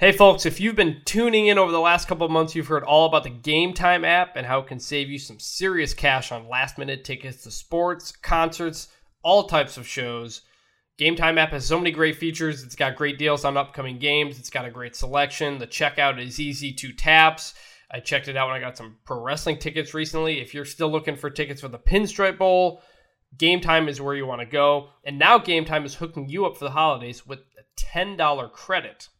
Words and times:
Hey, 0.00 0.12
folks, 0.12 0.46
if 0.46 0.60
you've 0.60 0.76
been 0.76 1.02
tuning 1.04 1.48
in 1.48 1.58
over 1.58 1.70
the 1.70 1.78
last 1.78 2.08
couple 2.08 2.26
months, 2.30 2.54
you've 2.54 2.68
heard 2.68 2.84
all 2.84 3.04
about 3.04 3.22
the 3.22 3.28
Game 3.28 3.74
Time 3.74 4.02
app 4.02 4.34
and 4.34 4.46
how 4.46 4.60
it 4.60 4.66
can 4.66 4.80
save 4.80 5.10
you 5.10 5.18
some 5.18 5.38
serious 5.38 5.92
cash 5.92 6.32
on 6.32 6.48
last 6.48 6.78
minute 6.78 7.04
tickets 7.04 7.42
to 7.42 7.50
sports, 7.50 8.10
concerts, 8.10 8.88
all 9.22 9.44
types 9.44 9.76
of 9.76 9.86
shows. 9.86 10.40
Game 10.96 11.16
Time 11.16 11.36
app 11.36 11.50
has 11.50 11.66
so 11.66 11.76
many 11.76 11.90
great 11.90 12.16
features. 12.16 12.62
It's 12.62 12.74
got 12.74 12.96
great 12.96 13.18
deals 13.18 13.44
on 13.44 13.58
upcoming 13.58 13.98
games, 13.98 14.38
it's 14.38 14.48
got 14.48 14.64
a 14.64 14.70
great 14.70 14.96
selection. 14.96 15.58
The 15.58 15.66
checkout 15.66 16.18
is 16.18 16.40
easy 16.40 16.72
to 16.72 16.94
taps. 16.94 17.52
I 17.90 18.00
checked 18.00 18.28
it 18.28 18.38
out 18.38 18.48
when 18.48 18.56
I 18.56 18.60
got 18.60 18.78
some 18.78 18.96
pro 19.04 19.20
wrestling 19.20 19.58
tickets 19.58 19.92
recently. 19.92 20.40
If 20.40 20.54
you're 20.54 20.64
still 20.64 20.90
looking 20.90 21.16
for 21.16 21.28
tickets 21.28 21.60
for 21.60 21.68
the 21.68 21.78
Pinstripe 21.78 22.38
Bowl, 22.38 22.80
Game 23.36 23.60
Time 23.60 23.86
is 23.86 24.00
where 24.00 24.14
you 24.14 24.24
want 24.24 24.40
to 24.40 24.46
go. 24.46 24.92
And 25.04 25.18
now 25.18 25.36
Game 25.36 25.66
Time 25.66 25.84
is 25.84 25.96
hooking 25.96 26.30
you 26.30 26.46
up 26.46 26.56
for 26.56 26.64
the 26.64 26.70
holidays 26.70 27.26
with 27.26 27.40
a 27.58 27.64
$10 27.78 28.50
credit. 28.52 29.10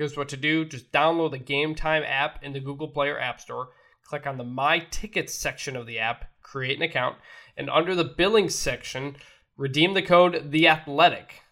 Here's 0.00 0.16
what 0.16 0.30
to 0.30 0.36
do 0.38 0.64
just 0.64 0.92
download 0.92 1.32
the 1.32 1.38
Game 1.38 1.74
Time 1.74 2.02
app 2.06 2.42
in 2.42 2.54
the 2.54 2.60
Google 2.60 2.88
Play 2.88 3.10
or 3.10 3.20
App 3.20 3.38
Store. 3.38 3.68
Click 4.02 4.26
on 4.26 4.38
the 4.38 4.44
My 4.44 4.78
Tickets 4.78 5.34
section 5.34 5.76
of 5.76 5.86
the 5.86 5.98
app, 5.98 6.24
create 6.40 6.78
an 6.78 6.82
account, 6.82 7.18
and 7.54 7.68
under 7.68 7.94
the 7.94 8.14
billing 8.16 8.48
section, 8.48 9.16
redeem 9.58 9.92
the 9.92 10.00
code 10.00 10.52
The 10.52 10.68
Athletic. 10.68 11.42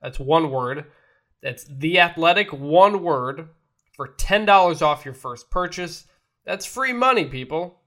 That's 0.00 0.20
one 0.20 0.52
word. 0.52 0.84
That's 1.42 1.64
The 1.64 1.98
Athletic, 1.98 2.52
one 2.52 3.02
word, 3.02 3.48
for 3.96 4.14
$10 4.16 4.82
off 4.82 5.04
your 5.04 5.12
first 5.12 5.50
purchase. 5.50 6.06
That's 6.44 6.64
free 6.64 6.92
money, 6.92 7.24
people. 7.24 7.80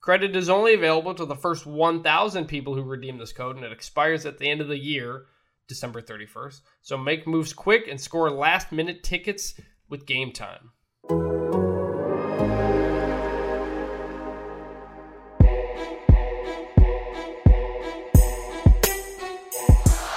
Credit 0.00 0.34
is 0.34 0.48
only 0.48 0.72
available 0.72 1.14
to 1.14 1.26
the 1.26 1.36
first 1.36 1.66
1,000 1.66 2.46
people 2.46 2.74
who 2.74 2.82
redeem 2.82 3.18
this 3.18 3.34
code, 3.34 3.56
and 3.56 3.66
it 3.66 3.72
expires 3.72 4.24
at 4.24 4.38
the 4.38 4.48
end 4.48 4.62
of 4.62 4.68
the 4.68 4.78
year. 4.78 5.26
December 5.68 6.00
31st. 6.00 6.60
So 6.82 6.96
make 6.96 7.26
moves 7.26 7.52
quick 7.52 7.88
and 7.88 8.00
score 8.00 8.30
last 8.30 8.72
minute 8.72 9.02
tickets 9.02 9.54
with 9.88 10.06
game 10.06 10.32
time. 10.32 10.70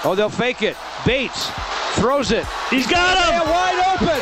Oh, 0.05 0.15
they'll 0.15 0.29
fake 0.29 0.61
it. 0.61 0.77
Bates 1.05 1.51
throws 1.99 2.31
it. 2.31 2.45
He's 2.69 2.87
got 2.87 3.17
him. 3.19 3.41
And 3.41 3.49
wide 3.49 3.79
open. 3.93 4.19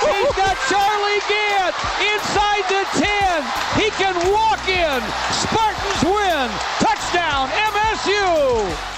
He's 0.00 0.34
got 0.34 0.56
Charlie 0.70 1.20
Gantt 1.28 1.74
inside 2.00 2.64
the 2.70 2.82
10. 2.96 3.44
He 3.76 3.90
can 4.00 4.14
walk 4.32 4.66
in. 4.68 5.00
Spartans 5.30 6.02
win. 6.04 6.48
Touchdown, 6.80 7.48
MSU. 7.50 8.97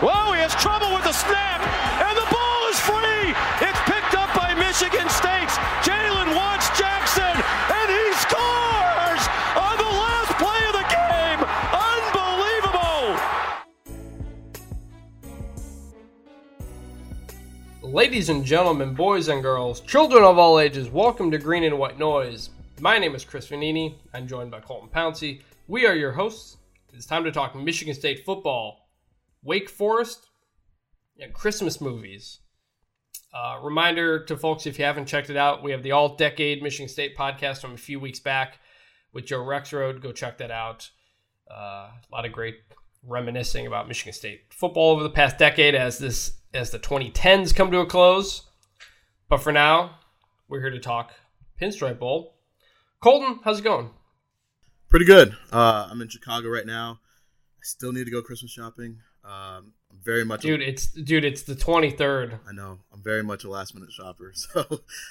Whoa, 0.00 0.32
he 0.32 0.40
has 0.40 0.54
trouble 0.54 0.94
with 0.94 1.04
the 1.04 1.12
snap, 1.12 1.60
and 1.60 2.16
the 2.16 2.24
ball 2.32 2.68
is 2.72 2.80
free. 2.80 3.36
It's 3.60 3.80
picked 3.84 4.16
up 4.16 4.32
by 4.34 4.54
Michigan 4.56 5.06
State's 5.12 5.60
Jalen 5.84 6.34
Watts 6.34 6.72
Jackson, 6.72 7.28
and 7.28 7.88
he 7.92 8.08
scores 8.16 9.22
on 9.60 9.76
the 9.76 9.92
last 9.92 10.32
play 10.40 10.56
of 10.72 10.80
the 10.80 10.88
game. 10.88 11.44
Unbelievable. 17.84 17.92
Ladies 17.92 18.30
and 18.30 18.42
gentlemen, 18.42 18.94
boys 18.94 19.28
and 19.28 19.42
girls, 19.42 19.82
children 19.82 20.24
of 20.24 20.38
all 20.38 20.58
ages, 20.58 20.88
welcome 20.88 21.30
to 21.30 21.36
Green 21.36 21.64
and 21.64 21.78
White 21.78 21.98
Noise. 21.98 22.48
My 22.80 22.96
name 22.96 23.14
is 23.14 23.26
Chris 23.26 23.48
Vannini. 23.48 23.96
I'm 24.14 24.26
joined 24.26 24.50
by 24.50 24.60
Colton 24.60 24.88
Pouncy. 24.88 25.42
We 25.68 25.84
are 25.84 25.94
your 25.94 26.12
hosts. 26.12 26.56
It's 26.94 27.04
time 27.04 27.24
to 27.24 27.30
talk 27.30 27.54
Michigan 27.54 27.92
State 27.92 28.24
football. 28.24 28.86
Wake 29.42 29.70
Forest, 29.70 30.28
and 31.18 31.32
Christmas 31.32 31.80
movies. 31.80 32.40
Uh, 33.32 33.58
reminder 33.62 34.24
to 34.24 34.36
folks 34.36 34.66
if 34.66 34.78
you 34.78 34.84
haven't 34.84 35.06
checked 35.06 35.30
it 35.30 35.36
out, 35.36 35.62
we 35.62 35.70
have 35.70 35.82
the 35.82 35.92
All 35.92 36.16
Decade 36.16 36.62
Michigan 36.62 36.88
State 36.88 37.16
podcast 37.16 37.60
from 37.60 37.72
a 37.72 37.78
few 37.78 38.00
weeks 38.00 38.18
back 38.18 38.58
with 39.12 39.26
Joe 39.26 39.40
Rexrode. 39.40 40.02
Go 40.02 40.12
check 40.12 40.38
that 40.38 40.50
out. 40.50 40.90
Uh, 41.50 41.90
a 41.90 42.10
lot 42.10 42.24
of 42.24 42.32
great 42.32 42.56
reminiscing 43.06 43.66
about 43.66 43.88
Michigan 43.88 44.12
State 44.12 44.52
football 44.52 44.90
over 44.92 45.02
the 45.02 45.10
past 45.10 45.38
decade 45.38 45.74
as 45.74 45.98
this 45.98 46.32
as 46.52 46.70
the 46.70 46.78
2010s 46.78 47.54
come 47.54 47.70
to 47.70 47.78
a 47.78 47.86
close. 47.86 48.42
But 49.28 49.38
for 49.38 49.52
now, 49.52 49.98
we're 50.48 50.60
here 50.60 50.70
to 50.70 50.80
talk 50.80 51.12
Pinstripe 51.60 52.00
Bowl. 52.00 52.34
Colton, 53.00 53.38
how's 53.44 53.60
it 53.60 53.64
going? 53.64 53.90
Pretty 54.88 55.06
good. 55.06 55.36
Uh, 55.52 55.86
I'm 55.88 56.02
in 56.02 56.08
Chicago 56.08 56.48
right 56.48 56.66
now. 56.66 56.98
I 57.02 57.62
still 57.62 57.92
need 57.92 58.04
to 58.04 58.10
go 58.10 58.22
Christmas 58.22 58.50
shopping. 58.50 58.98
Um, 59.24 59.72
I'm 59.90 59.98
very 60.02 60.24
much 60.24 60.42
dude. 60.42 60.60
A, 60.60 60.68
it's 60.68 60.86
dude. 60.86 61.24
It's 61.24 61.42
the 61.42 61.54
23rd. 61.54 62.38
I 62.48 62.52
know. 62.52 62.78
I'm 62.92 63.02
very 63.02 63.22
much 63.22 63.44
a 63.44 63.50
last 63.50 63.74
minute 63.74 63.92
shopper, 63.92 64.32
so 64.34 64.64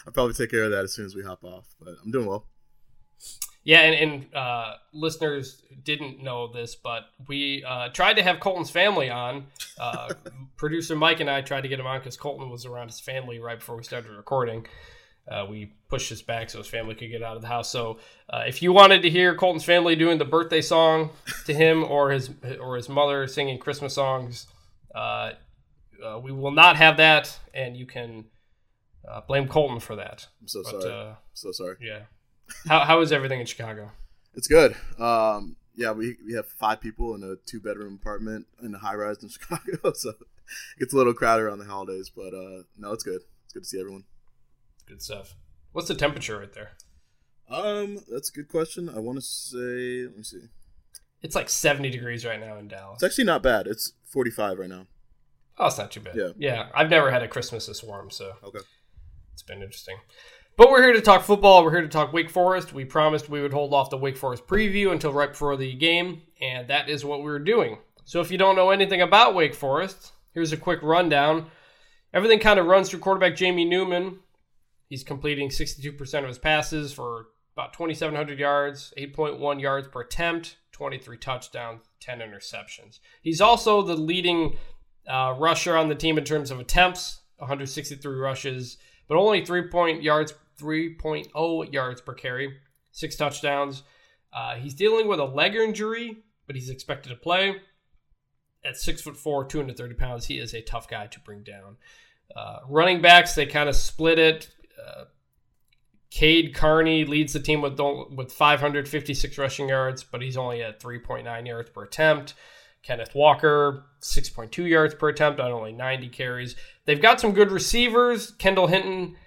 I'll 0.05 0.13
probably 0.13 0.33
take 0.33 0.51
care 0.51 0.63
of 0.63 0.71
that 0.71 0.83
as 0.83 0.93
soon 0.93 1.05
as 1.05 1.15
we 1.15 1.23
hop 1.23 1.43
off. 1.43 1.75
But 1.79 1.95
I'm 2.03 2.11
doing 2.11 2.25
well. 2.25 2.45
Yeah, 3.63 3.81
and, 3.81 4.11
and 4.11 4.35
uh, 4.35 4.75
listeners 4.93 5.61
didn't 5.83 6.23
know 6.23 6.51
this, 6.51 6.75
but 6.75 7.03
we 7.27 7.63
uh, 7.63 7.89
tried 7.89 8.13
to 8.13 8.23
have 8.23 8.39
Colton's 8.39 8.69
family 8.69 9.09
on. 9.09 9.45
Uh, 9.77 10.09
producer 10.57 10.95
Mike 10.95 11.19
and 11.19 11.29
I 11.29 11.41
tried 11.41 11.61
to 11.61 11.67
get 11.67 11.79
him 11.79 11.85
on 11.85 11.99
because 11.99 12.17
Colton 12.17 12.49
was 12.49 12.65
around 12.65 12.87
his 12.87 12.99
family 12.99 13.37
right 13.39 13.59
before 13.59 13.75
we 13.75 13.83
started 13.83 14.11
recording. 14.11 14.65
Uh, 15.29 15.45
we 15.47 15.71
pushed 15.89 16.09
this 16.09 16.21
back 16.21 16.49
so 16.49 16.57
his 16.57 16.67
family 16.67 16.95
could 16.95 17.09
get 17.09 17.21
out 17.21 17.35
of 17.35 17.41
the 17.41 17.47
house. 17.47 17.69
So, 17.69 17.99
uh, 18.29 18.43
if 18.47 18.61
you 18.63 18.73
wanted 18.73 19.03
to 19.03 19.09
hear 19.09 19.35
Colton's 19.35 19.63
family 19.63 19.95
doing 19.95 20.17
the 20.17 20.25
birthday 20.25 20.61
song 20.61 21.11
to 21.45 21.53
him 21.53 21.83
or 21.83 22.11
his 22.11 22.31
or 22.59 22.75
his 22.75 22.89
mother 22.89 23.27
singing 23.27 23.59
Christmas 23.59 23.93
songs, 23.93 24.47
uh, 24.95 25.33
uh 26.03 26.19
we 26.19 26.31
will 26.31 26.51
not 26.51 26.77
have 26.77 26.97
that, 26.97 27.37
and 27.53 27.77
you 27.77 27.85
can 27.85 28.25
uh, 29.07 29.21
blame 29.21 29.47
Colton 29.47 29.79
for 29.79 29.95
that. 29.97 30.27
I'm 30.41 30.47
so 30.47 30.63
but, 30.63 30.81
sorry. 30.81 30.93
Uh, 30.93 31.13
so 31.33 31.51
sorry. 31.51 31.75
Yeah. 31.79 32.01
How 32.67 32.79
how 32.79 33.01
is 33.01 33.11
everything 33.11 33.39
in 33.39 33.45
Chicago? 33.45 33.91
It's 34.33 34.47
good. 34.47 34.75
Um, 34.97 35.57
yeah, 35.75 35.91
we 35.91 36.17
we 36.25 36.33
have 36.33 36.47
five 36.47 36.81
people 36.81 37.13
in 37.13 37.23
a 37.23 37.35
two 37.45 37.59
bedroom 37.59 37.99
apartment 38.01 38.47
in 38.63 38.73
a 38.73 38.79
high 38.79 38.95
rise 38.95 39.21
in 39.21 39.29
Chicago, 39.29 39.93
so 39.93 40.09
it 40.09 40.79
gets 40.79 40.93
a 40.93 40.97
little 40.97 41.13
crowded 41.13 41.43
around 41.43 41.59
the 41.59 41.65
holidays. 41.65 42.09
But 42.09 42.33
no, 42.77 42.93
it's 42.93 43.03
good. 43.03 43.21
It's 43.43 43.53
good 43.53 43.63
to 43.63 43.69
see 43.69 43.79
everyone. 43.79 44.05
Good 44.89 45.01
stuff. 45.03 45.35
What's 45.71 45.87
the 45.87 45.93
temperature 45.93 46.39
right 46.39 46.51
there? 46.51 46.71
Um, 47.47 47.99
that's 48.11 48.29
a 48.29 48.33
good 48.33 48.49
question. 48.49 48.89
I 48.89 48.97
want 48.99 49.19
to 49.19 49.21
say, 49.21 50.03
let 50.07 50.17
me 50.17 50.23
see. 50.23 50.41
It's 51.21 51.35
like 51.35 51.47
70 51.47 51.91
degrees 51.91 52.25
right 52.25 52.39
now 52.39 52.57
in 52.57 52.67
Dallas. 52.67 52.95
It's 52.95 53.03
actually 53.03 53.25
not 53.25 53.43
bad. 53.43 53.67
It's 53.67 53.93
45 54.05 54.57
right 54.57 54.69
now. 54.69 54.87
Oh, 55.59 55.67
it's 55.67 55.77
not 55.77 55.91
too 55.91 55.99
bad. 55.99 56.15
Yeah. 56.15 56.29
Yeah. 56.37 56.69
I've 56.73 56.89
never 56.89 57.11
had 57.11 57.21
a 57.21 57.27
Christmas 57.27 57.67
this 57.67 57.83
warm, 57.83 58.09
so. 58.09 58.33
Okay. 58.43 58.59
It's 59.33 59.43
been 59.43 59.61
interesting. 59.61 59.97
But 60.57 60.71
we're 60.71 60.81
here 60.81 60.93
to 60.93 61.01
talk 61.01 61.23
football. 61.23 61.63
We're 61.63 61.71
here 61.71 61.81
to 61.81 61.87
talk 61.87 62.11
Wake 62.11 62.29
Forest. 62.29 62.73
We 62.73 62.83
promised 62.83 63.29
we 63.29 63.41
would 63.41 63.53
hold 63.53 63.73
off 63.73 63.89
the 63.89 63.97
Wake 63.97 64.17
Forest 64.17 64.47
preview 64.47 64.91
until 64.91 65.13
right 65.13 65.29
before 65.29 65.55
the 65.55 65.73
game, 65.73 66.23
and 66.41 66.67
that 66.67 66.89
is 66.89 67.05
what 67.05 67.23
we're 67.23 67.39
doing. 67.39 67.77
So 68.05 68.21
if 68.21 68.31
you 68.31 68.37
don't 68.37 68.55
know 68.55 68.71
anything 68.71 69.01
about 69.01 69.35
Wake 69.35 69.53
Forest, 69.53 70.13
here's 70.33 70.51
a 70.51 70.57
quick 70.57 70.81
rundown. 70.81 71.51
Everything 72.13 72.39
kind 72.39 72.59
of 72.59 72.65
runs 72.65 72.89
through 72.89 72.99
quarterback 72.99 73.35
Jamie 73.35 73.65
Newman, 73.65 74.19
He's 74.89 75.03
completing 75.03 75.49
62% 75.49 76.19
of 76.19 76.27
his 76.27 76.39
passes 76.39 76.91
for 76.91 77.27
about 77.55 77.73
2,700 77.73 78.39
yards, 78.39 78.91
8.1 78.97 79.61
yards 79.61 79.87
per 79.87 80.01
attempt, 80.01 80.57
23 80.71 81.17
touchdowns, 81.17 81.81
10 81.99 82.19
interceptions. 82.19 82.99
He's 83.21 83.39
also 83.39 83.83
the 83.83 83.95
leading 83.95 84.57
uh, 85.07 85.35
rusher 85.37 85.77
on 85.77 85.89
the 85.89 85.95
team 85.95 86.17
in 86.17 86.23
terms 86.23 86.49
of 86.51 86.59
attempts, 86.59 87.21
163 87.37 88.15
rushes, 88.15 88.77
but 89.07 89.17
only 89.17 89.45
3 89.45 89.67
point 89.67 90.01
yards, 90.01 90.33
3.0 90.59 91.73
yards 91.73 92.01
per 92.01 92.13
carry, 92.13 92.57
six 92.91 93.15
touchdowns. 93.15 93.83
Uh, 94.33 94.55
he's 94.55 94.73
dealing 94.73 95.07
with 95.07 95.19
a 95.19 95.25
leg 95.25 95.55
injury, 95.55 96.17
but 96.47 96.55
he's 96.55 96.69
expected 96.69 97.09
to 97.09 97.15
play. 97.15 97.57
At 98.65 98.75
six 98.75 99.01
foot 99.01 99.15
four, 99.15 99.45
230 99.45 99.93
pounds, 99.93 100.25
he 100.25 100.39
is 100.39 100.53
a 100.53 100.61
tough 100.61 100.87
guy 100.87 101.07
to 101.07 101.19
bring 101.19 101.43
down. 101.43 101.77
Uh, 102.35 102.59
running 102.67 103.01
backs, 103.01 103.35
they 103.35 103.45
kind 103.45 103.69
of 103.69 103.75
split 103.75 104.19
it. 104.19 104.49
Uh, 104.79 105.05
Cade 106.11 106.55
Carney 106.55 107.05
leads 107.05 107.33
the 107.33 107.39
team 107.39 107.61
with 107.61 107.79
with 108.11 108.31
556 108.31 109.37
rushing 109.37 109.69
yards, 109.69 110.03
but 110.03 110.21
he's 110.21 110.37
only 110.37 110.63
at 110.63 110.79
3.9 110.79 111.47
yards 111.47 111.69
per 111.69 111.83
attempt. 111.83 112.33
Kenneth 112.81 113.13
Walker, 113.13 113.85
6.2 114.01 114.67
yards 114.67 114.95
per 114.95 115.09
attempt 115.09 115.39
on 115.39 115.51
only 115.51 115.71
90 115.71 116.09
carries. 116.09 116.55
They've 116.85 117.01
got 117.01 117.19
some 117.19 117.33
good 117.33 117.51
receivers. 117.51 118.31
Kendall 118.31 118.67
Hinton, 118.67 119.17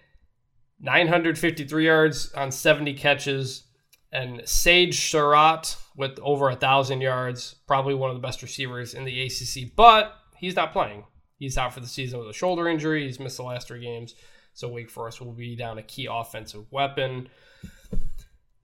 953 0.80 1.84
yards 1.84 2.32
on 2.32 2.50
70 2.50 2.94
catches. 2.94 3.64
And 4.10 4.42
Sage 4.46 5.10
Surratt 5.10 5.76
with 5.96 6.18
over 6.20 6.48
a 6.48 6.52
1,000 6.52 7.00
yards, 7.00 7.54
probably 7.66 7.94
one 7.94 8.10
of 8.10 8.16
the 8.16 8.26
best 8.26 8.42
receivers 8.42 8.94
in 8.94 9.04
the 9.04 9.22
ACC, 9.22 9.74
but 9.74 10.14
he's 10.36 10.56
not 10.56 10.72
playing. 10.72 11.04
He's 11.38 11.56
out 11.56 11.72
for 11.72 11.80
the 11.80 11.86
season 11.86 12.18
with 12.18 12.28
a 12.28 12.34
shoulder 12.34 12.68
injury. 12.68 13.04
He's 13.04 13.18
missed 13.18 13.38
the 13.38 13.42
last 13.42 13.68
three 13.68 13.80
games. 13.80 14.14
So 14.54 14.68
Wake 14.68 14.90
Forest 14.90 15.20
will 15.20 15.32
be 15.32 15.56
down 15.56 15.78
a 15.78 15.82
key 15.82 16.06
offensive 16.10 16.70
weapon. 16.70 17.28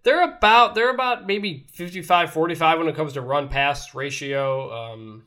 They're 0.03 0.25
about 0.25 0.75
they're 0.75 0.91
about 0.91 1.27
maybe 1.27 1.67
55 1.73 2.33
45 2.33 2.79
when 2.79 2.89
it 2.89 2.97
comes 2.97 3.15
to 3.15 3.21
run 3.21 3.49
pass 3.49 3.95
ratio. 3.95 4.73
Um, 4.73 5.25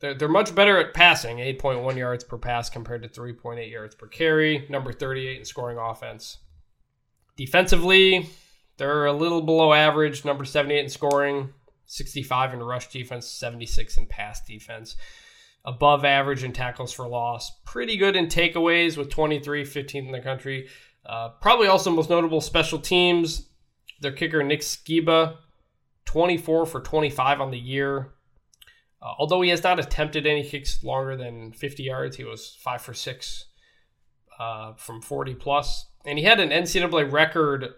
they're, 0.00 0.14
they're 0.14 0.28
much 0.28 0.54
better 0.54 0.78
at 0.78 0.94
passing, 0.94 1.38
8.1 1.38 1.96
yards 1.96 2.22
per 2.22 2.38
pass 2.38 2.70
compared 2.70 3.02
to 3.02 3.08
3.8 3.08 3.70
yards 3.70 3.94
per 3.94 4.06
carry, 4.06 4.66
number 4.68 4.92
38 4.92 5.38
in 5.38 5.44
scoring 5.44 5.78
offense. 5.78 6.38
Defensively, 7.36 8.28
they're 8.76 9.06
a 9.06 9.12
little 9.12 9.42
below 9.42 9.72
average, 9.72 10.24
number 10.24 10.44
78 10.44 10.84
in 10.84 10.88
scoring, 10.88 11.52
65 11.86 12.54
in 12.54 12.62
rush 12.62 12.88
defense, 12.88 13.26
76 13.26 13.96
in 13.96 14.06
pass 14.06 14.40
defense. 14.40 14.96
Above 15.68 16.02
average 16.02 16.44
in 16.44 16.52
tackles 16.54 16.94
for 16.94 17.06
loss. 17.06 17.60
Pretty 17.66 17.98
good 17.98 18.16
in 18.16 18.28
takeaways 18.28 18.96
with 18.96 19.10
23, 19.10 19.66
15 19.66 20.06
in 20.06 20.12
the 20.12 20.20
country. 20.20 20.66
Uh, 21.04 21.28
probably 21.42 21.66
also 21.66 21.90
most 21.90 22.08
notable 22.08 22.40
special 22.40 22.78
teams. 22.78 23.50
Their 24.00 24.12
kicker, 24.12 24.42
Nick 24.42 24.60
Sciba, 24.60 25.36
24 26.06 26.64
for 26.64 26.80
25 26.80 27.42
on 27.42 27.50
the 27.50 27.58
year. 27.58 28.14
Uh, 29.02 29.12
although 29.18 29.42
he 29.42 29.50
has 29.50 29.62
not 29.62 29.78
attempted 29.78 30.26
any 30.26 30.42
kicks 30.42 30.82
longer 30.82 31.18
than 31.18 31.52
50 31.52 31.82
yards, 31.82 32.16
he 32.16 32.24
was 32.24 32.56
5 32.60 32.80
for 32.80 32.94
6 32.94 33.44
uh, 34.40 34.72
from 34.72 35.02
40 35.02 35.34
plus. 35.34 35.90
And 36.06 36.18
he 36.18 36.24
had 36.24 36.40
an 36.40 36.48
NCAA 36.48 37.12
record. 37.12 37.74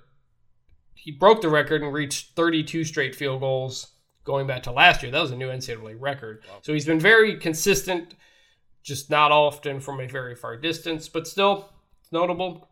He 0.94 1.10
broke 1.10 1.42
the 1.42 1.48
record 1.48 1.82
and 1.82 1.92
reached 1.92 2.36
32 2.36 2.84
straight 2.84 3.16
field 3.16 3.40
goals 3.40 3.88
going 4.24 4.46
back 4.46 4.62
to 4.64 4.72
last 4.72 5.02
year. 5.02 5.10
That 5.10 5.22
was 5.22 5.30
a 5.30 5.36
new 5.36 5.48
NCAA 5.48 5.96
record. 5.98 6.42
Wow. 6.48 6.58
So 6.62 6.72
he's 6.72 6.86
been 6.86 7.00
very 7.00 7.36
consistent, 7.36 8.14
just 8.82 9.10
not 9.10 9.32
often 9.32 9.80
from 9.80 10.00
a 10.00 10.06
very 10.06 10.34
far 10.34 10.56
distance, 10.56 11.08
but 11.08 11.26
still 11.26 11.70
notable. 12.12 12.68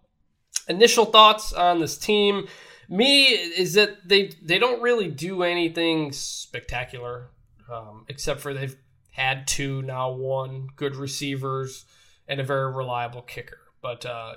Initial 0.69 1.07
thoughts 1.07 1.53
on 1.53 1.81
this 1.81 1.97
team. 1.97 2.47
Me 2.89 3.27
is 3.27 3.75
that 3.75 4.09
they 4.09 4.33
they 4.43 4.59
don't 4.59 4.81
really 4.81 5.09
do 5.09 5.43
anything 5.43 6.11
spectacular, 6.13 7.29
um, 7.71 8.05
except 8.09 8.41
for 8.41 8.55
they've 8.55 8.77
had 9.11 9.47
two 9.47 9.83
now 9.83 10.11
one 10.11 10.69
good 10.77 10.97
receivers 10.97 11.85
and 12.27 12.41
a 12.41 12.45
very 12.45 12.73
reliable 12.73 13.23
kicker. 13.23 13.59
But 13.83 14.07
uh, 14.07 14.35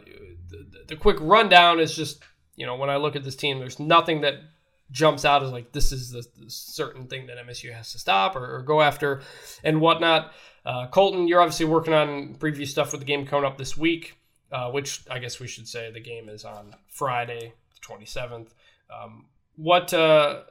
the, 0.50 0.86
the 0.90 0.96
quick 0.96 1.18
rundown 1.20 1.80
is 1.80 1.96
just 1.96 2.24
you 2.56 2.66
know 2.66 2.76
when 2.76 2.90
I 2.90 2.98
look 2.98 3.16
at 3.16 3.24
this 3.24 3.36
team, 3.36 3.60
there's 3.60 3.80
nothing 3.80 4.22
that 4.22 4.36
jumps 4.92 5.26
out 5.26 5.44
as 5.44 5.52
like 5.52 5.72
this 5.72 5.92
is 5.92 6.12
the, 6.12 6.26
the 6.38 6.50
certain 6.50 7.08
thing 7.08 7.28
that 7.28 7.38
MSU 7.38 7.74
has 7.74 7.92
to 7.94 8.00
stop 8.00 8.36
or, 8.36 8.58
or 8.58 8.62
go 8.62 8.82
after 8.82 9.22
and 9.64 9.82
whatnot. 9.82 10.34
Uh, 10.66 10.88
Colton, 10.88 11.28
you're 11.28 11.42
obviously 11.42 11.66
working 11.66 11.94
on 11.94 12.36
preview 12.36 12.68
stuff 12.68 12.92
with 12.92 13.02
the 13.02 13.06
game 13.06 13.26
coming 13.26 13.46
up 13.46 13.58
this 13.58 13.76
week, 13.76 14.18
uh, 14.52 14.70
which 14.70 15.04
I 15.10 15.20
guess 15.20 15.40
we 15.40 15.48
should 15.48 15.68
say 15.68 15.92
the 15.92 16.00
game 16.00 16.30
is 16.30 16.46
on 16.46 16.76
Friday, 16.88 17.54
the 17.74 17.96
27th. 17.96 18.50
Um, 18.94 19.26
what 19.56 19.94
uh, 19.94 20.42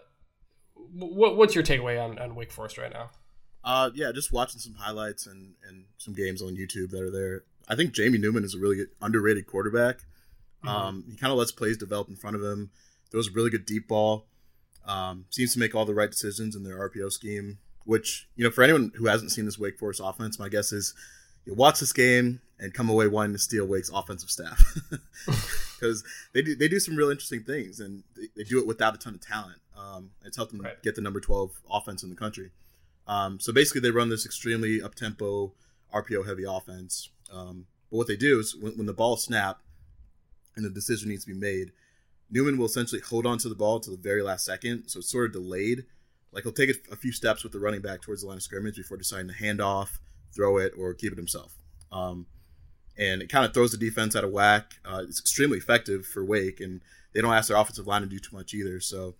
what 0.94 1.36
what's 1.36 1.54
your 1.54 1.64
takeaway 1.64 2.02
on, 2.02 2.18
on 2.18 2.34
Wake 2.34 2.50
Forest 2.50 2.78
right 2.78 2.92
now? 2.92 3.10
Uh, 3.62 3.90
yeah, 3.94 4.10
just 4.12 4.32
watching 4.32 4.58
some 4.58 4.74
highlights 4.74 5.26
and, 5.26 5.54
and 5.68 5.84
some 5.98 6.14
games 6.14 6.40
on 6.40 6.56
YouTube 6.56 6.90
that 6.90 7.02
are 7.02 7.10
there. 7.10 7.44
I 7.68 7.76
think 7.76 7.92
Jamie 7.92 8.18
Newman 8.18 8.42
is 8.42 8.54
a 8.54 8.58
really 8.58 8.84
underrated 9.02 9.46
quarterback. 9.46 9.98
Mm-hmm. 10.64 10.68
Um, 10.68 11.04
he 11.10 11.16
kind 11.16 11.30
of 11.30 11.38
lets 11.38 11.52
plays 11.52 11.76
develop 11.76 12.08
in 12.08 12.16
front 12.16 12.36
of 12.36 12.42
him. 12.42 12.70
Throws 13.10 13.28
a 13.28 13.32
really 13.32 13.50
good 13.50 13.66
deep 13.66 13.88
ball. 13.88 14.26
Um, 14.86 15.26
seems 15.30 15.52
to 15.54 15.58
make 15.58 15.74
all 15.74 15.84
the 15.84 15.94
right 15.94 16.10
decisions 16.10 16.56
in 16.56 16.64
their 16.64 16.88
RPO 16.88 17.12
scheme. 17.12 17.58
Which 17.84 18.28
you 18.36 18.44
know, 18.44 18.50
for 18.50 18.62
anyone 18.62 18.92
who 18.96 19.06
hasn't 19.06 19.32
seen 19.32 19.46
this 19.46 19.58
Wake 19.58 19.78
Forest 19.78 20.00
offense, 20.02 20.38
my 20.38 20.48
guess 20.48 20.72
is 20.72 20.94
you 21.44 21.54
watch 21.54 21.80
this 21.80 21.92
game 21.92 22.40
and 22.58 22.74
come 22.74 22.90
away 22.90 23.08
wanting 23.08 23.32
to 23.32 23.38
steal 23.38 23.66
Wake's 23.66 23.90
offensive 23.90 24.30
staff 24.30 24.62
because 25.80 26.04
they 26.32 26.42
do 26.42 26.54
they 26.54 26.68
do 26.68 26.78
some 26.78 26.94
real 26.94 27.10
interesting 27.10 27.42
things 27.42 27.80
and 27.80 28.04
they, 28.16 28.28
they 28.36 28.44
do 28.44 28.58
it 28.58 28.66
without 28.66 28.94
a 28.94 28.98
ton 28.98 29.14
of 29.14 29.20
talent. 29.20 29.60
Um, 29.76 30.10
it's 30.24 30.36
helped 30.36 30.52
them 30.52 30.60
right. 30.60 30.80
get 30.82 30.94
the 30.94 31.00
number 31.00 31.20
twelve 31.20 31.52
offense 31.70 32.02
in 32.02 32.10
the 32.10 32.16
country. 32.16 32.50
Um, 33.06 33.40
so 33.40 33.52
basically, 33.52 33.80
they 33.80 33.90
run 33.90 34.08
this 34.08 34.24
extremely 34.24 34.80
up 34.80 34.94
tempo, 34.94 35.52
RPO 35.92 36.26
heavy 36.26 36.44
offense. 36.46 37.10
Um, 37.32 37.66
but 37.90 37.96
what 37.96 38.06
they 38.06 38.16
do 38.16 38.38
is 38.38 38.54
when, 38.54 38.74
when 38.74 38.86
the 38.86 38.92
ball 38.92 39.16
snap 39.16 39.60
and 40.54 40.64
the 40.64 40.70
decision 40.70 41.08
needs 41.08 41.24
to 41.24 41.32
be 41.32 41.38
made, 41.38 41.72
Newman 42.30 42.58
will 42.58 42.66
essentially 42.66 43.00
hold 43.00 43.26
on 43.26 43.38
to 43.38 43.48
the 43.48 43.54
ball 43.54 43.80
to 43.80 43.90
the 43.90 43.96
very 43.96 44.22
last 44.22 44.44
second, 44.44 44.88
so 44.88 44.98
it's 44.98 45.10
sort 45.10 45.26
of 45.26 45.32
delayed. 45.32 45.84
Like 46.32 46.44
he'll 46.44 46.52
take 46.52 46.70
a, 46.90 46.96
few 46.96 47.12
steps 47.12 47.42
with 47.42 47.52
the 47.52 47.58
running 47.58 47.80
back 47.80 48.02
towards 48.02 48.22
the 48.22 48.28
line 48.28 48.36
of 48.36 48.42
scrimmage 48.42 48.76
before 48.76 48.96
deciding 48.96 49.28
to 49.28 49.34
hand 49.34 49.60
off, 49.60 49.98
throw 50.34 50.58
it, 50.58 50.72
or 50.78 50.94
keep 50.94 51.12
it 51.12 51.18
himself. 51.18 51.56
Um, 51.90 52.26
and 52.96 53.20
it 53.20 53.28
kind 53.28 53.44
of 53.44 53.52
throws 53.52 53.72
the 53.72 53.78
defense 53.78 54.14
out 54.14 54.22
of 54.22 54.30
whack. 54.30 54.74
Uh, 54.84 55.02
it's 55.08 55.18
extremely 55.18 55.58
effective 55.58 56.06
for 56.06 56.24
Wake, 56.24 56.60
and 56.60 56.82
they 57.12 57.20
don't 57.20 57.32
ask 57.32 57.48
their 57.48 57.56
offensive 57.56 57.86
line 57.86 58.02
to 58.02 58.06
do 58.06 58.18
too 58.20 58.36
much 58.36 58.54
either. 58.54 58.78
So, 58.78 59.16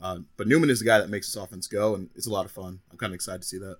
uh, 0.00 0.18
but 0.36 0.46
Newman 0.46 0.70
is 0.70 0.78
the 0.78 0.84
guy 0.84 0.98
that 0.98 1.10
makes 1.10 1.32
this 1.32 1.42
offense 1.42 1.66
go, 1.66 1.94
and 1.94 2.10
it's 2.14 2.28
a 2.28 2.32
lot 2.32 2.44
of 2.44 2.52
fun. 2.52 2.80
I'm 2.90 2.98
kind 2.98 3.10
of 3.10 3.14
excited 3.14 3.42
to 3.42 3.48
see 3.48 3.58
that. 3.58 3.78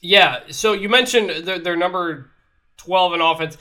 Yeah. 0.00 0.40
So 0.50 0.72
you 0.72 0.88
mentioned 0.88 1.46
their, 1.46 1.58
their 1.58 1.76
number 1.76 2.30
12 2.78 3.14
in 3.14 3.20
offense 3.20 3.56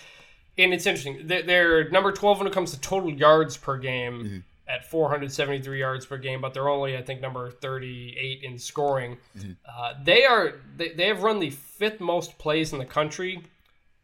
and 0.58 0.74
it's 0.74 0.86
interesting. 0.86 1.28
They're, 1.28 1.44
they're, 1.44 1.90
number 1.90 2.12
12 2.12 2.40
when 2.40 2.48
it 2.48 2.54
comes 2.54 2.72
to 2.72 2.80
total 2.80 3.12
yards 3.12 3.58
per 3.58 3.78
game 3.78 4.24
mm-hmm. 4.24 4.38
at 4.68 4.90
473 4.90 5.80
yards 5.80 6.06
per 6.06 6.18
game, 6.18 6.42
but 6.42 6.54
they're 6.54 6.70
only, 6.70 6.98
I 6.98 7.02
think, 7.02 7.22
number 7.22 7.52
38 7.52 8.44
in 8.44 8.58
scoring. 8.58 9.18
Mm-hmm. 9.38 9.52
Uh, 9.68 9.94
they 10.04 10.26
are 10.26 10.56
they, 10.78 10.90
they 10.94 11.08
have 11.08 11.24
run 11.24 11.40
the 11.40 11.50
fifth 11.50 12.00
most 12.00 12.38
plays 12.38 12.72
in 12.72 12.80
the 12.80 12.86
country, 12.86 13.44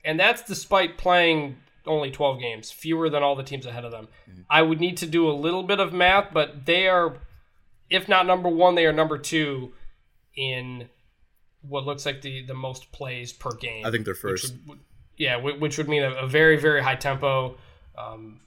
and 0.03 0.19
that's 0.19 0.43
despite 0.43 0.97
playing 0.97 1.57
only 1.87 2.11
12 2.11 2.39
games, 2.39 2.69
fewer 2.69 3.09
than 3.09 3.23
all 3.23 3.35
the 3.35 3.43
teams 3.43 3.65
ahead 3.65 3.85
of 3.85 3.91
them. 3.91 4.07
Mm-hmm. 4.29 4.41
I 4.49 4.61
would 4.61 4.79
need 4.79 4.97
to 4.97 5.07
do 5.07 5.29
a 5.29 5.33
little 5.33 5.63
bit 5.63 5.79
of 5.79 5.93
math, 5.93 6.33
but 6.33 6.65
they 6.65 6.87
are, 6.87 7.17
if 7.89 8.07
not 8.07 8.27
number 8.27 8.49
one, 8.49 8.75
they 8.75 8.85
are 8.85 8.93
number 8.93 9.17
two 9.17 9.73
in 10.35 10.89
what 11.61 11.85
looks 11.85 12.05
like 12.05 12.21
the, 12.21 12.45
the 12.45 12.53
most 12.53 12.91
plays 12.91 13.31
per 13.31 13.51
game. 13.51 13.85
I 13.85 13.91
think 13.91 14.05
they're 14.05 14.15
first. 14.15 14.53
Would, 14.67 14.79
yeah, 15.21 15.35
which 15.35 15.77
would 15.77 15.87
mean 15.87 16.01
a, 16.01 16.25
very 16.25 16.57
very 16.57 16.81
high 16.81 16.95
tempo. 16.95 17.55
Um, 17.95 18.39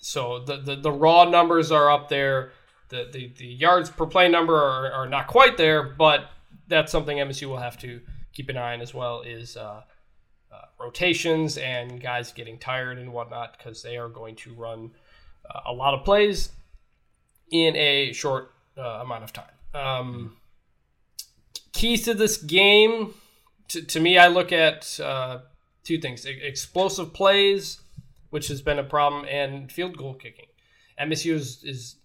so 0.00 0.38
the, 0.38 0.56
the 0.56 0.76
the 0.76 0.90
raw 0.90 1.24
numbers 1.24 1.70
are 1.70 1.90
up 1.90 2.08
there. 2.08 2.52
The 2.88 3.10
the, 3.12 3.34
the 3.36 3.46
yards 3.46 3.90
per 3.90 4.06
play 4.06 4.30
number 4.30 4.56
are, 4.56 4.90
are 4.90 5.06
not 5.06 5.26
quite 5.26 5.58
there, 5.58 5.82
but 5.82 6.30
that's 6.68 6.90
something 6.90 7.18
MSU 7.18 7.48
will 7.48 7.58
have 7.58 7.78
to 7.80 8.00
keep 8.32 8.48
an 8.48 8.56
eye 8.56 8.72
on 8.72 8.80
as 8.80 8.94
well. 8.94 9.20
Is 9.20 9.58
uh, 9.58 9.82
uh, 10.50 10.56
rotations 10.80 11.58
and 11.58 12.00
guys 12.00 12.32
getting 12.32 12.58
tired 12.58 12.96
and 12.96 13.12
whatnot 13.12 13.58
because 13.58 13.82
they 13.82 13.98
are 13.98 14.08
going 14.08 14.36
to 14.36 14.54
run 14.54 14.92
uh, 15.50 15.60
a 15.66 15.72
lot 15.74 15.92
of 15.92 16.02
plays 16.02 16.50
in 17.50 17.76
a 17.76 18.14
short 18.14 18.52
uh, 18.78 19.00
amount 19.02 19.22
of 19.22 19.34
time. 19.34 19.44
Um, 19.74 20.36
keys 21.74 22.06
to 22.06 22.14
this 22.14 22.38
game 22.38 23.12
to, 23.72 23.82
to 23.82 24.00
me, 24.00 24.18
I 24.18 24.28
look 24.28 24.52
at 24.52 24.98
uh, 25.00 25.40
two 25.84 25.98
things: 25.98 26.24
explosive 26.24 27.12
plays, 27.12 27.80
which 28.30 28.48
has 28.48 28.62
been 28.62 28.78
a 28.78 28.84
problem, 28.84 29.24
and 29.28 29.70
field 29.70 29.96
goal 29.96 30.14
kicking. 30.14 30.46
MSU 31.00 31.34
is, 31.34 31.64
is 31.64 31.96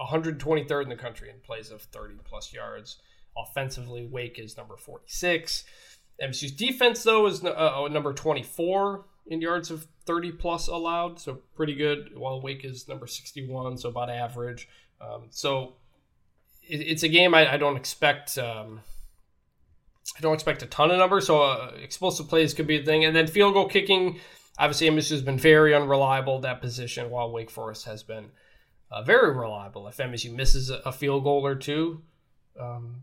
123rd 0.00 0.82
in 0.82 0.88
the 0.88 0.96
country 0.96 1.30
in 1.30 1.36
plays 1.40 1.70
of 1.70 1.82
30 1.82 2.16
plus 2.24 2.52
yards. 2.52 2.98
Offensively, 3.36 4.06
Wake 4.06 4.38
is 4.38 4.56
number 4.56 4.76
46. 4.76 5.64
MSU's 6.22 6.52
defense, 6.52 7.02
though, 7.02 7.26
is 7.26 7.44
uh, 7.44 7.50
uh, 7.50 7.88
number 7.88 8.12
24 8.12 9.04
in 9.28 9.40
yards 9.40 9.70
of 9.70 9.86
30 10.06 10.32
plus 10.32 10.68
allowed, 10.68 11.20
so 11.20 11.40
pretty 11.54 11.74
good. 11.74 12.16
While 12.16 12.40
Wake 12.40 12.64
is 12.64 12.88
number 12.88 13.06
61, 13.06 13.78
so 13.78 13.90
about 13.90 14.10
average. 14.10 14.68
Um, 15.00 15.26
so 15.30 15.74
it, 16.62 16.80
it's 16.80 17.02
a 17.02 17.08
game 17.08 17.34
I, 17.34 17.54
I 17.54 17.56
don't 17.56 17.76
expect. 17.76 18.38
Um, 18.38 18.80
I 20.16 20.20
don't 20.20 20.34
expect 20.34 20.62
a 20.62 20.66
ton 20.66 20.90
of 20.90 20.98
numbers, 20.98 21.26
so 21.26 21.42
uh, 21.42 21.72
explosive 21.82 22.28
plays 22.28 22.54
could 22.54 22.66
be 22.66 22.78
a 22.80 22.84
thing. 22.84 23.04
And 23.04 23.14
then 23.14 23.26
field 23.26 23.54
goal 23.54 23.68
kicking, 23.68 24.20
obviously, 24.58 24.88
MSU 24.88 25.10
has 25.10 25.22
been 25.22 25.38
very 25.38 25.74
unreliable 25.74 26.40
that 26.40 26.60
position, 26.60 27.10
while 27.10 27.30
Wake 27.30 27.50
Forest 27.50 27.86
has 27.86 28.02
been 28.02 28.30
uh, 28.90 29.02
very 29.02 29.34
reliable. 29.36 29.88
If 29.88 29.96
MSU 29.96 30.34
misses 30.34 30.70
a 30.70 30.92
field 30.92 31.24
goal 31.24 31.44
or 31.46 31.54
two, 31.54 32.02
um, 32.58 33.02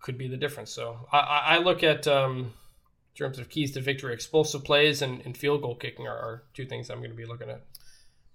could 0.00 0.16
be 0.16 0.28
the 0.28 0.36
difference. 0.36 0.70
So 0.70 1.06
I, 1.12 1.42
I 1.46 1.58
look 1.58 1.82
at 1.82 2.06
um, 2.06 2.38
in 2.38 3.24
terms 3.24 3.38
of 3.38 3.48
keys 3.48 3.72
to 3.72 3.80
victory, 3.80 4.14
explosive 4.14 4.62
plays 4.62 5.02
and, 5.02 5.20
and 5.24 5.36
field 5.36 5.62
goal 5.62 5.74
kicking 5.74 6.06
are, 6.06 6.16
are 6.16 6.42
two 6.54 6.66
things 6.66 6.90
I'm 6.90 6.98
going 6.98 7.10
to 7.10 7.16
be 7.16 7.26
looking 7.26 7.50
at. 7.50 7.62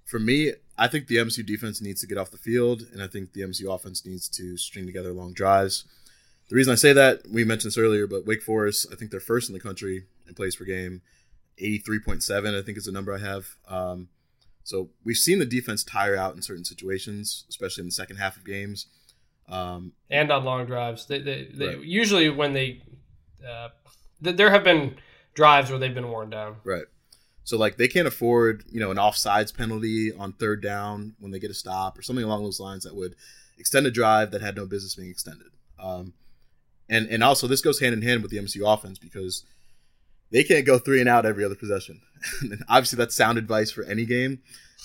For 0.05 0.19
me, 0.19 0.53
I 0.77 0.87
think 0.87 1.07
the 1.07 1.17
MSU 1.17 1.45
defense 1.45 1.81
needs 1.81 2.01
to 2.01 2.07
get 2.07 2.17
off 2.17 2.31
the 2.31 2.37
field, 2.37 2.83
and 2.91 3.01
I 3.01 3.07
think 3.07 3.31
the 3.31 3.41
MSU 3.41 3.73
offense 3.73 4.05
needs 4.05 4.27
to 4.29 4.57
string 4.57 4.85
together 4.85 5.13
long 5.13 5.33
drives. 5.33 5.85
The 6.51 6.57
reason 6.57 6.73
I 6.73 6.75
say 6.75 6.91
that, 6.91 7.21
we 7.31 7.45
mentioned 7.45 7.71
this 7.71 7.77
earlier, 7.77 8.07
but 8.07 8.25
Wake 8.25 8.41
Forest, 8.41 8.87
I 8.91 8.95
think 8.97 9.09
they're 9.09 9.21
first 9.21 9.47
in 9.47 9.53
the 9.53 9.59
country 9.61 10.03
in 10.27 10.33
plays 10.33 10.57
per 10.57 10.65
game. 10.65 11.01
83.7, 11.57 12.59
I 12.59 12.61
think 12.61 12.77
is 12.77 12.83
the 12.83 12.91
number 12.91 13.13
I 13.13 13.19
have. 13.19 13.55
Um, 13.69 14.09
so 14.65 14.89
we've 15.05 15.15
seen 15.15 15.39
the 15.39 15.45
defense 15.45 15.81
tire 15.81 16.17
out 16.17 16.35
in 16.35 16.41
certain 16.41 16.65
situations, 16.65 17.45
especially 17.47 17.83
in 17.83 17.87
the 17.87 17.93
second 17.93 18.17
half 18.17 18.35
of 18.35 18.43
games. 18.43 18.87
Um, 19.47 19.93
and 20.09 20.29
on 20.29 20.43
long 20.43 20.65
drives. 20.65 21.05
They, 21.05 21.19
they, 21.19 21.47
they 21.53 21.67
right. 21.67 21.85
Usually 21.85 22.29
when 22.29 22.51
they, 22.51 22.81
uh, 23.49 23.69
th- 24.21 24.35
there 24.35 24.49
have 24.49 24.65
been 24.65 24.97
drives 25.33 25.69
where 25.69 25.79
they've 25.79 25.95
been 25.95 26.09
worn 26.09 26.31
down. 26.31 26.57
Right. 26.65 26.85
So 27.45 27.57
like 27.57 27.77
they 27.77 27.87
can't 27.87 28.09
afford, 28.09 28.65
you 28.69 28.81
know, 28.81 28.91
an 28.91 28.97
offsides 28.97 29.55
penalty 29.55 30.11
on 30.11 30.33
third 30.33 30.61
down 30.61 31.15
when 31.17 31.31
they 31.31 31.39
get 31.39 31.49
a 31.49 31.53
stop 31.53 31.97
or 31.97 32.01
something 32.01 32.25
along 32.25 32.43
those 32.43 32.59
lines 32.59 32.83
that 32.83 32.93
would 32.93 33.15
extend 33.57 33.87
a 33.87 33.91
drive 33.91 34.31
that 34.31 34.41
had 34.41 34.57
no 34.57 34.65
business 34.65 34.95
being 34.95 35.09
extended. 35.09 35.47
Um, 35.79 36.11
and 36.91 37.07
and 37.07 37.23
also 37.23 37.47
this 37.47 37.61
goes 37.61 37.79
hand 37.79 37.93
in 37.93 38.03
hand 38.03 38.21
with 38.21 38.29
the 38.29 38.37
MSU 38.37 38.71
offense 38.71 38.99
because 38.99 39.43
they 40.29 40.43
can't 40.43 40.65
go 40.65 40.77
three 40.77 40.99
and 40.99 41.09
out 41.09 41.25
every 41.25 41.43
other 41.43 41.55
possession. 41.55 42.01
and 42.41 42.63
obviously, 42.69 42.97
that's 42.97 43.15
sound 43.15 43.37
advice 43.37 43.71
for 43.71 43.83
any 43.83 44.05
game. 44.05 44.39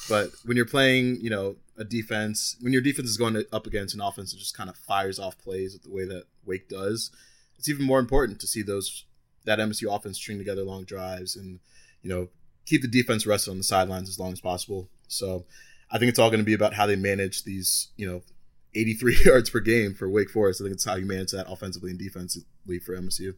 But 0.08 0.30
when 0.44 0.56
you're 0.56 0.66
playing, 0.66 1.20
you 1.20 1.30
know, 1.30 1.56
a 1.76 1.84
defense, 1.84 2.56
when 2.60 2.72
your 2.72 2.82
defense 2.82 3.08
is 3.08 3.16
going 3.16 3.42
up 3.52 3.66
against 3.66 3.94
an 3.94 4.00
offense 4.00 4.32
that 4.32 4.38
just 4.38 4.56
kind 4.56 4.70
of 4.70 4.76
fires 4.76 5.18
off 5.18 5.38
plays 5.38 5.78
the 5.78 5.92
way 5.92 6.04
that 6.06 6.24
Wake 6.44 6.68
does, 6.68 7.10
it's 7.58 7.68
even 7.68 7.84
more 7.84 7.98
important 7.98 8.40
to 8.40 8.46
see 8.46 8.62
those 8.62 9.04
that 9.44 9.58
MSU 9.58 9.94
offense 9.94 10.16
string 10.16 10.38
together 10.38 10.62
long 10.62 10.84
drives 10.84 11.36
and 11.36 11.60
you 12.02 12.10
know 12.10 12.28
keep 12.66 12.82
the 12.82 12.88
defense 12.88 13.26
rested 13.26 13.50
on 13.52 13.58
the 13.58 13.64
sidelines 13.64 14.08
as 14.08 14.18
long 14.18 14.32
as 14.32 14.40
possible. 14.40 14.88
So 15.08 15.44
I 15.90 15.98
think 15.98 16.08
it's 16.08 16.18
all 16.18 16.30
going 16.30 16.40
to 16.40 16.44
be 16.44 16.54
about 16.54 16.74
how 16.74 16.86
they 16.86 16.96
manage 16.96 17.44
these, 17.44 17.88
you 17.96 18.08
know, 18.08 18.22
83 18.76 19.16
yards 19.24 19.50
per 19.50 19.60
game 19.60 19.94
for 19.94 20.08
Wake 20.08 20.30
Forest. 20.30 20.60
I 20.60 20.64
think 20.64 20.74
it's 20.74 20.84
how 20.84 20.96
you 20.96 21.06
manage 21.06 21.32
that 21.32 21.50
offensively 21.50 21.90
and 21.90 21.98
defensively 21.98 22.78
for 22.78 22.96
MSU. 22.96 23.34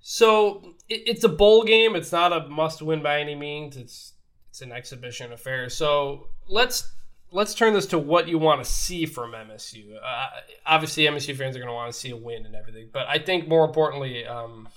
So 0.00 0.74
it's 0.88 1.24
a 1.24 1.28
bowl 1.28 1.64
game. 1.64 1.96
It's 1.96 2.12
not 2.12 2.32
a 2.32 2.48
must-win 2.48 3.02
by 3.02 3.20
any 3.20 3.34
means. 3.34 3.76
It's 3.76 4.12
it's 4.48 4.62
an 4.62 4.70
exhibition 4.70 5.32
affair. 5.32 5.68
So 5.68 6.28
let's 6.48 6.92
let's 7.32 7.54
turn 7.54 7.74
this 7.74 7.86
to 7.86 7.98
what 7.98 8.28
you 8.28 8.38
want 8.38 8.62
to 8.62 8.70
see 8.70 9.04
from 9.04 9.32
MSU. 9.32 9.96
Uh, 9.96 10.26
obviously, 10.64 11.04
MSU 11.04 11.36
fans 11.36 11.56
are 11.56 11.58
going 11.58 11.68
to 11.68 11.74
want 11.74 11.92
to 11.92 11.98
see 11.98 12.10
a 12.10 12.16
win 12.16 12.46
and 12.46 12.54
everything, 12.54 12.88
but 12.92 13.06
I 13.08 13.18
think 13.18 13.48
more 13.48 13.64
importantly, 13.64 14.24
um, 14.24 14.68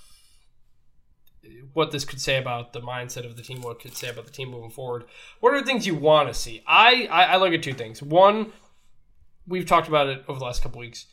what 1.72 1.90
this 1.90 2.04
could 2.04 2.20
say 2.20 2.38
about 2.38 2.72
the 2.72 2.80
mindset 2.80 3.24
of 3.24 3.36
the 3.36 3.42
team, 3.42 3.62
what 3.62 3.80
could 3.80 3.96
say 3.96 4.08
about 4.08 4.26
the 4.26 4.32
team 4.32 4.50
moving 4.50 4.70
forward. 4.70 5.04
What 5.40 5.54
are 5.54 5.60
the 5.60 5.66
things 5.66 5.86
you 5.86 5.94
want 5.94 6.28
to 6.28 6.34
see? 6.34 6.62
I, 6.66 7.06
I, 7.10 7.22
I 7.24 7.36
look 7.36 7.52
at 7.52 7.62
two 7.62 7.74
things. 7.74 8.02
One, 8.02 8.52
we've 9.46 9.66
talked 9.66 9.88
about 9.88 10.08
it 10.08 10.24
over 10.28 10.38
the 10.38 10.44
last 10.44 10.62
couple 10.62 10.80
weeks. 10.80 11.06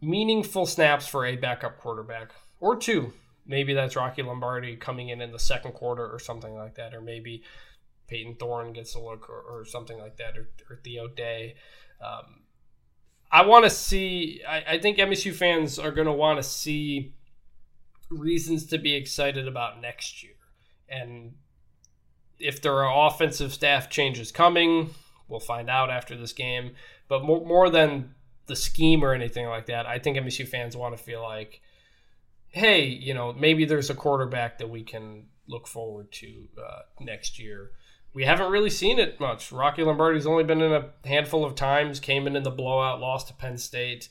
Meaningful 0.00 0.66
snaps 0.66 1.06
for 1.06 1.26
a 1.26 1.36
backup 1.36 1.78
quarterback, 1.78 2.32
or 2.58 2.76
two. 2.76 3.12
Maybe 3.46 3.74
that's 3.74 3.96
Rocky 3.96 4.22
Lombardi 4.22 4.76
coming 4.76 5.08
in 5.08 5.20
in 5.20 5.32
the 5.32 5.38
second 5.38 5.72
quarter 5.72 6.06
or 6.06 6.18
something 6.18 6.54
like 6.54 6.76
that, 6.76 6.94
or 6.94 7.00
maybe 7.00 7.42
Payton 8.06 8.36
Thorne 8.36 8.72
gets 8.72 8.94
a 8.94 9.00
look 9.00 9.28
or, 9.28 9.40
or 9.40 9.64
something 9.64 9.98
like 9.98 10.16
that, 10.16 10.36
or, 10.36 10.48
or 10.68 10.76
Theo 10.82 11.08
Day. 11.08 11.56
Um, 12.00 12.42
I 13.30 13.44
want 13.44 13.64
to 13.64 13.70
see. 13.70 14.40
I, 14.46 14.74
I 14.74 14.78
think 14.78 14.98
MSU 14.98 15.34
fans 15.34 15.78
are 15.78 15.92
going 15.92 16.06
to 16.06 16.12
want 16.12 16.38
to 16.38 16.42
see 16.42 17.14
reasons 18.10 18.66
to 18.66 18.78
be 18.78 18.94
excited 18.94 19.46
about 19.46 19.80
next 19.80 20.22
year. 20.22 20.34
And 20.88 21.34
if 22.38 22.60
there 22.60 22.82
are 22.82 23.06
offensive 23.06 23.52
staff 23.52 23.88
changes 23.88 24.32
coming, 24.32 24.90
we'll 25.28 25.40
find 25.40 25.70
out 25.70 25.90
after 25.90 26.16
this 26.16 26.32
game. 26.32 26.72
But 27.08 27.24
more, 27.24 27.44
more 27.44 27.70
than 27.70 28.14
the 28.46 28.56
scheme 28.56 29.04
or 29.04 29.14
anything 29.14 29.46
like 29.46 29.66
that, 29.66 29.86
I 29.86 29.98
think 29.98 30.16
MSU 30.16 30.46
fans 30.46 30.76
want 30.76 30.96
to 30.96 31.02
feel 31.02 31.22
like, 31.22 31.60
hey, 32.48 32.84
you 32.84 33.14
know, 33.14 33.32
maybe 33.32 33.64
there's 33.64 33.90
a 33.90 33.94
quarterback 33.94 34.58
that 34.58 34.68
we 34.68 34.82
can 34.82 35.26
look 35.48 35.66
forward 35.66 36.10
to 36.12 36.48
uh, 36.58 36.80
next 37.00 37.38
year. 37.38 37.70
We 38.12 38.24
haven't 38.24 38.50
really 38.50 38.70
seen 38.70 38.98
it 38.98 39.20
much. 39.20 39.52
Rocky 39.52 39.84
Lombardi's 39.84 40.26
only 40.26 40.42
been 40.42 40.60
in 40.60 40.72
a 40.72 40.90
handful 41.04 41.44
of 41.44 41.54
times, 41.54 42.00
came 42.00 42.26
in 42.26 42.34
in 42.34 42.42
the 42.42 42.50
blowout, 42.50 43.00
lost 43.00 43.28
to 43.28 43.34
Penn 43.34 43.56
State, 43.56 44.08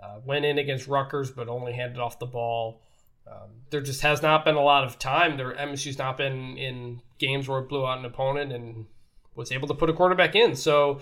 uh, 0.00 0.20
went 0.24 0.44
in 0.44 0.58
against 0.58 0.86
Rutgers, 0.86 1.32
but 1.32 1.48
only 1.48 1.72
handed 1.72 1.98
off 1.98 2.20
the 2.20 2.26
ball. 2.26 2.82
Um, 3.30 3.50
there 3.70 3.80
just 3.80 4.02
has 4.02 4.22
not 4.22 4.44
been 4.44 4.56
a 4.56 4.62
lot 4.62 4.84
of 4.84 4.98
time. 4.98 5.36
There 5.36 5.54
MSU's 5.54 5.98
not 5.98 6.16
been 6.16 6.56
in 6.56 7.00
games 7.18 7.48
where 7.48 7.60
it 7.60 7.68
blew 7.68 7.86
out 7.86 7.98
an 7.98 8.04
opponent 8.04 8.52
and 8.52 8.86
was 9.34 9.52
able 9.52 9.68
to 9.68 9.74
put 9.74 9.88
a 9.88 9.92
quarterback 9.92 10.34
in. 10.34 10.54
So 10.54 11.00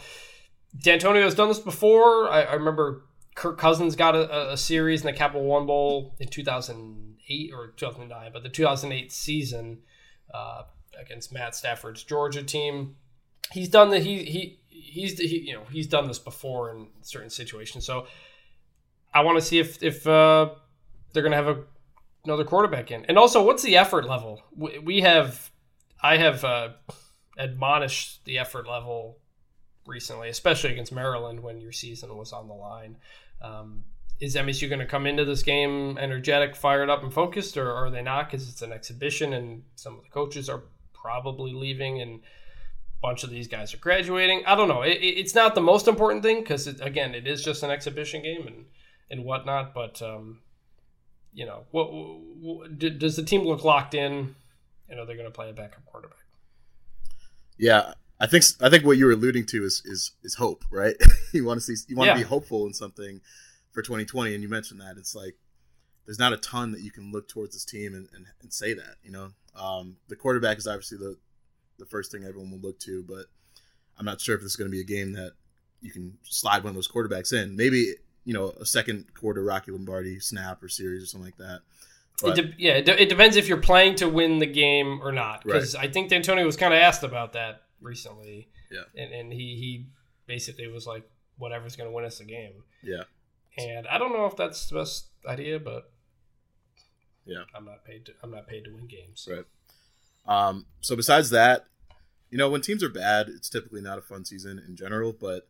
Dantonio 0.77 1.23
has 1.23 1.35
done 1.35 1.49
this 1.49 1.59
before. 1.59 2.31
I, 2.31 2.43
I 2.43 2.55
remember 2.55 3.05
Kirk 3.35 3.59
Cousins 3.59 3.97
got 3.97 4.15
a, 4.15 4.53
a, 4.53 4.57
series 4.57 5.01
in 5.01 5.07
the 5.07 5.13
Capital 5.13 5.45
One 5.45 5.67
Bowl 5.67 6.15
in 6.21 6.29
2008 6.29 7.51
or 7.55 7.69
2009, 7.77 8.31
but 8.33 8.43
the 8.43 8.49
2008 8.49 9.11
season 9.11 9.79
uh, 10.33 10.63
against 11.01 11.33
Matt 11.33 11.55
Stafford's 11.55 12.03
Georgia 12.05 12.43
team. 12.43 12.97
He's 13.53 13.69
done 13.69 13.91
the 13.91 13.99
he 13.99 14.25
he 14.25 14.61
he's 14.69 15.19
he, 15.19 15.39
you 15.39 15.55
know 15.55 15.63
he's 15.73 15.87
done 15.87 16.07
this 16.07 16.19
before 16.19 16.71
in 16.71 16.89
certain 17.03 17.31
situations. 17.31 17.85
So 17.85 18.07
I 19.13 19.23
want 19.23 19.39
to 19.39 19.45
see 19.45 19.59
if 19.59 19.83
if 19.83 20.07
uh, 20.07 20.51
they're 21.13 21.23
going 21.23 21.33
to 21.33 21.37
have 21.37 21.49
a 21.49 21.65
another 22.25 22.45
quarterback 22.45 22.91
in. 22.91 23.05
And 23.07 23.19
also, 23.19 23.45
what's 23.45 23.63
the 23.63 23.77
effort 23.77 24.07
level? 24.07 24.43
We 24.57 25.01
have, 25.01 25.51
I 26.03 26.17
have 26.17 26.45
uh, 26.45 26.71
admonished 27.39 28.25
the 28.25 28.39
effort 28.39 28.67
level 28.67 29.19
recently, 29.87 30.29
especially 30.29 30.73
against 30.73 30.93
Maryland 30.93 31.41
when 31.41 31.61
your 31.61 31.73
season 31.73 32.17
was 32.17 32.33
on 32.33 32.49
the 32.49 32.55
line. 32.55 32.97
Um, 33.43 33.85
is 34.21 34.37
MSU 34.37 34.69
going 34.69 34.81
to 34.81 34.87
come 34.87 35.07
into 35.07 35.25
this 35.25 35.43
game 35.43 35.97
energetic, 35.99 36.55
fired 36.55 36.91
up, 36.91 37.03
and 37.03 37.13
focused, 37.13 37.57
or 37.57 37.73
are 37.73 37.91
they 37.91 38.03
not? 38.03 38.31
Because 38.31 38.49
it's 38.49 38.63
an 38.63 38.73
exhibition, 38.73 39.33
and 39.33 39.63
some 39.77 39.97
of 39.97 40.03
the 40.03 40.11
coaches 40.11 40.49
are 40.51 40.65
probably 40.93 41.55
leaving, 41.55 42.03
and 42.03 42.21
a 42.21 43.01
bunch 43.01 43.25
of 43.25 43.31
these 43.31 43.49
guys 43.49 43.73
are 43.73 43.79
graduating. 43.79 44.45
I 44.47 44.55
don't 44.55 44.69
know. 44.69 44.83
It, 44.83 44.99
it's 45.01 45.35
not 45.35 45.55
the 45.55 45.63
most 45.63 45.89
important 45.89 46.23
thing 46.23 46.41
because, 46.41 46.67
again, 46.67 47.15
it 47.15 47.27
is 47.27 47.43
just 47.43 47.63
an 47.63 47.71
exhibition 47.71 48.23
game 48.23 48.47
and 48.47 48.67
and 49.11 49.25
whatnot. 49.25 49.73
But 49.73 50.03
um, 50.03 50.41
you 51.33 51.47
know, 51.47 51.65
what, 51.71 51.89
what, 51.93 52.79
does 52.79 53.17
the 53.17 53.23
team 53.23 53.43
look 53.43 53.65
locked 53.65 53.95
in? 53.95 54.35
You 54.89 54.97
know, 54.97 55.07
they're 55.07 55.17
going 55.17 55.29
to 55.29 55.35
play 55.35 55.51
a 55.51 55.53
backup 55.53 55.85
quarterback. 55.87 56.19
Yeah, 57.57 57.93
I 58.19 58.27
think 58.27 58.45
I 58.61 58.69
think 58.69 58.85
what 58.85 58.97
you're 58.97 59.13
alluding 59.13 59.47
to 59.47 59.65
is 59.65 59.83
is 59.85 60.13
is 60.23 60.35
hope, 60.35 60.65
right? 60.71 60.97
you 61.33 61.45
want 61.45 61.61
to 61.61 61.77
see 61.77 61.85
you 61.89 61.97
want 61.97 62.09
yeah. 62.09 62.15
to 62.15 62.21
be 62.21 62.27
hopeful 62.27 62.67
in 62.67 62.75
something 62.75 63.21
for 63.73 63.83
2020, 63.83 64.35
and 64.35 64.43
you 64.43 64.49
mentioned 64.49 64.81
that 64.81 64.97
it's 64.97 65.15
like 65.15 65.37
there's 66.07 66.19
not 66.19 66.33
a 66.33 66.37
ton 66.39 66.73
that 66.73 66.81
you 66.81 66.91
can 66.91 67.13
look 67.13 67.29
towards 67.29 67.55
this 67.55 67.65
team 67.65 67.95
and, 67.95 68.09
and, 68.15 68.27
and 68.43 68.53
say 68.53 68.75
that. 68.75 68.97
You 69.05 69.13
know, 69.13 69.29
um, 69.55 69.97
the 70.09 70.17
quarterback 70.17 70.59
is 70.59 70.67
obviously 70.67 70.99
the 70.99 71.17
the 71.79 71.87
first 71.87 72.11
thing 72.11 72.25
everyone 72.25 72.51
will 72.51 72.59
look 72.59 72.79
to, 72.81 73.05
but 73.07 73.27
I'm 73.99 74.05
not 74.05 74.21
sure 74.21 74.35
if 74.35 74.43
this 74.43 74.53
is 74.53 74.57
going 74.57 74.71
to 74.71 74.75
be 74.75 74.81
a 74.81 74.85
game 74.85 75.13
that 75.13 75.33
you 75.81 75.91
can 75.91 76.19
slide 76.25 76.63
one 76.63 76.71
of 76.71 76.75
those 76.75 76.89
quarterbacks 76.89 77.33
in. 77.33 77.57
Maybe 77.57 77.95
you 78.25 78.35
know 78.35 78.51
a 78.61 78.67
second 78.67 79.13
quarter 79.15 79.43
Rocky 79.43 79.71
Lombardi 79.71 80.21
snap 80.21 80.63
or 80.63 80.69
series 80.69 81.03
or 81.03 81.07
something 81.07 81.27
like 81.27 81.39
that. 81.39 81.61
But, 82.23 82.39
it 82.39 82.43
de- 82.43 82.55
yeah, 82.63 82.73
it, 82.73 82.85
de- 82.85 83.03
it, 83.03 83.09
depends 83.09 83.37
if 83.37 83.49
you're 83.49 83.59
playing 83.59 83.95
to 83.97 84.09
win 84.09 84.39
the 84.39 84.47
game 84.47 85.01
or 85.03 85.11
not. 85.11 85.43
Because 85.43 85.75
right. 85.75 85.89
I 85.89 85.93
think 85.93 86.11
Dantonio 86.11 86.45
was 86.45 86.57
kind 86.57 86.75
of 86.75 86.81
asked 86.81 87.03
about 87.03 87.33
that 87.33 87.63
recently. 87.81 88.49
Yeah, 88.71 88.83
and, 88.97 89.13
and 89.13 89.33
he 89.33 89.57
he 89.57 89.87
basically 90.27 90.69
was 90.69 90.87
like, 90.87 91.09
whatever's 91.39 91.77
going 91.77 91.89
to 91.89 91.95
win 91.95 92.05
us 92.05 92.19
the 92.19 92.25
game. 92.25 92.53
Yeah, 92.83 93.05
and 93.57 93.87
I 93.89 93.99
don't 93.99 94.13
know 94.13 94.27
if 94.27 94.37
that's 94.37 94.69
the 94.69 94.77
best 94.77 95.07
idea, 95.27 95.59
but 95.59 95.91
yeah, 97.25 97.45
I'm 97.55 97.65
not 97.65 97.85
paid 97.85 98.07
to 98.07 98.13
I'm 98.23 98.31
not 98.31 98.47
paid 98.47 98.65
to 98.65 98.71
win 98.71 98.87
games. 98.87 99.29
Right. 99.31 99.47
Um. 100.27 100.67
So 100.81 100.95
besides 100.95 101.31
that, 101.31 101.67
you 102.31 102.39
know, 102.39 102.49
when 102.49 102.61
teams 102.61 102.83
are 102.85 102.89
bad, 102.89 103.29
it's 103.29 103.49
typically 103.49 103.81
not 103.81 103.99
a 103.99 104.03
fun 104.03 104.25
season 104.25 104.63
in 104.67 104.77
general, 104.77 105.13
but 105.13 105.49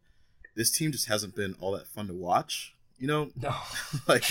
this 0.60 0.70
team 0.70 0.92
just 0.92 1.08
hasn't 1.08 1.34
been 1.34 1.56
all 1.58 1.72
that 1.72 1.86
fun 1.86 2.06
to 2.06 2.12
watch. 2.12 2.74
You 2.98 3.06
know, 3.06 3.30
no, 3.34 3.54
like 4.08 4.24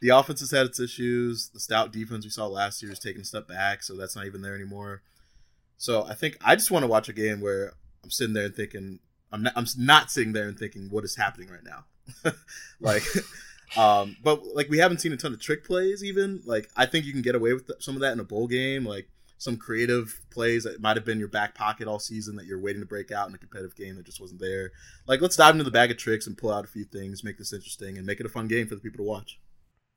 the 0.00 0.08
offense 0.08 0.40
has 0.40 0.50
had 0.50 0.66
its 0.66 0.80
issues. 0.80 1.50
The 1.50 1.60
stout 1.60 1.92
defense 1.92 2.24
we 2.24 2.30
saw 2.30 2.48
last 2.48 2.82
year 2.82 2.90
is 2.90 2.98
taking 2.98 3.22
a 3.22 3.24
step 3.24 3.46
back, 3.46 3.84
so 3.84 3.96
that's 3.96 4.16
not 4.16 4.26
even 4.26 4.42
there 4.42 4.56
anymore. 4.56 5.02
So 5.76 6.04
I 6.04 6.14
think 6.14 6.36
I 6.44 6.56
just 6.56 6.72
want 6.72 6.82
to 6.82 6.88
watch 6.88 7.08
a 7.08 7.12
game 7.12 7.40
where 7.40 7.74
I'm 8.02 8.10
sitting 8.10 8.34
there 8.34 8.46
and 8.46 8.56
thinking 8.56 8.98
I'm 9.30 9.44
not, 9.44 9.52
I'm 9.54 9.66
not 9.78 10.10
sitting 10.10 10.32
there 10.32 10.48
and 10.48 10.58
thinking 10.58 10.88
what 10.90 11.04
is 11.04 11.14
happening 11.14 11.48
right 11.48 11.62
now. 11.62 12.32
like, 12.80 13.04
um, 13.76 14.16
but 14.24 14.42
like 14.56 14.68
we 14.68 14.78
haven't 14.78 15.00
seen 15.00 15.12
a 15.12 15.16
ton 15.16 15.32
of 15.32 15.40
trick 15.40 15.64
plays. 15.64 16.02
Even 16.02 16.42
like 16.44 16.68
I 16.76 16.86
think 16.86 17.06
you 17.06 17.12
can 17.12 17.22
get 17.22 17.36
away 17.36 17.52
with 17.52 17.70
some 17.78 17.94
of 17.94 18.00
that 18.00 18.12
in 18.12 18.18
a 18.18 18.24
bowl 18.24 18.48
game. 18.48 18.84
Like 18.84 19.08
some 19.38 19.56
creative 19.56 20.20
plays 20.30 20.64
that 20.64 20.80
might 20.80 20.96
have 20.96 21.04
been 21.04 21.18
your 21.18 21.28
back 21.28 21.54
pocket 21.54 21.88
all 21.88 22.00
season 22.00 22.36
that 22.36 22.46
you're 22.46 22.60
waiting 22.60 22.82
to 22.82 22.86
break 22.86 23.12
out 23.12 23.28
in 23.28 23.34
a 23.34 23.38
competitive 23.38 23.76
game 23.76 23.96
that 23.96 24.04
just 24.04 24.20
wasn't 24.20 24.40
there. 24.40 24.72
Like, 25.06 25.20
let's 25.20 25.36
dive 25.36 25.54
into 25.54 25.64
the 25.64 25.70
bag 25.70 25.92
of 25.92 25.96
tricks 25.96 26.26
and 26.26 26.36
pull 26.36 26.52
out 26.52 26.64
a 26.64 26.68
few 26.68 26.84
things, 26.84 27.24
make 27.24 27.38
this 27.38 27.52
interesting, 27.52 27.96
and 27.96 28.06
make 28.06 28.20
it 28.20 28.26
a 28.26 28.28
fun 28.28 28.48
game 28.48 28.66
for 28.66 28.74
the 28.74 28.80
people 28.80 28.98
to 28.98 29.08
watch. 29.08 29.38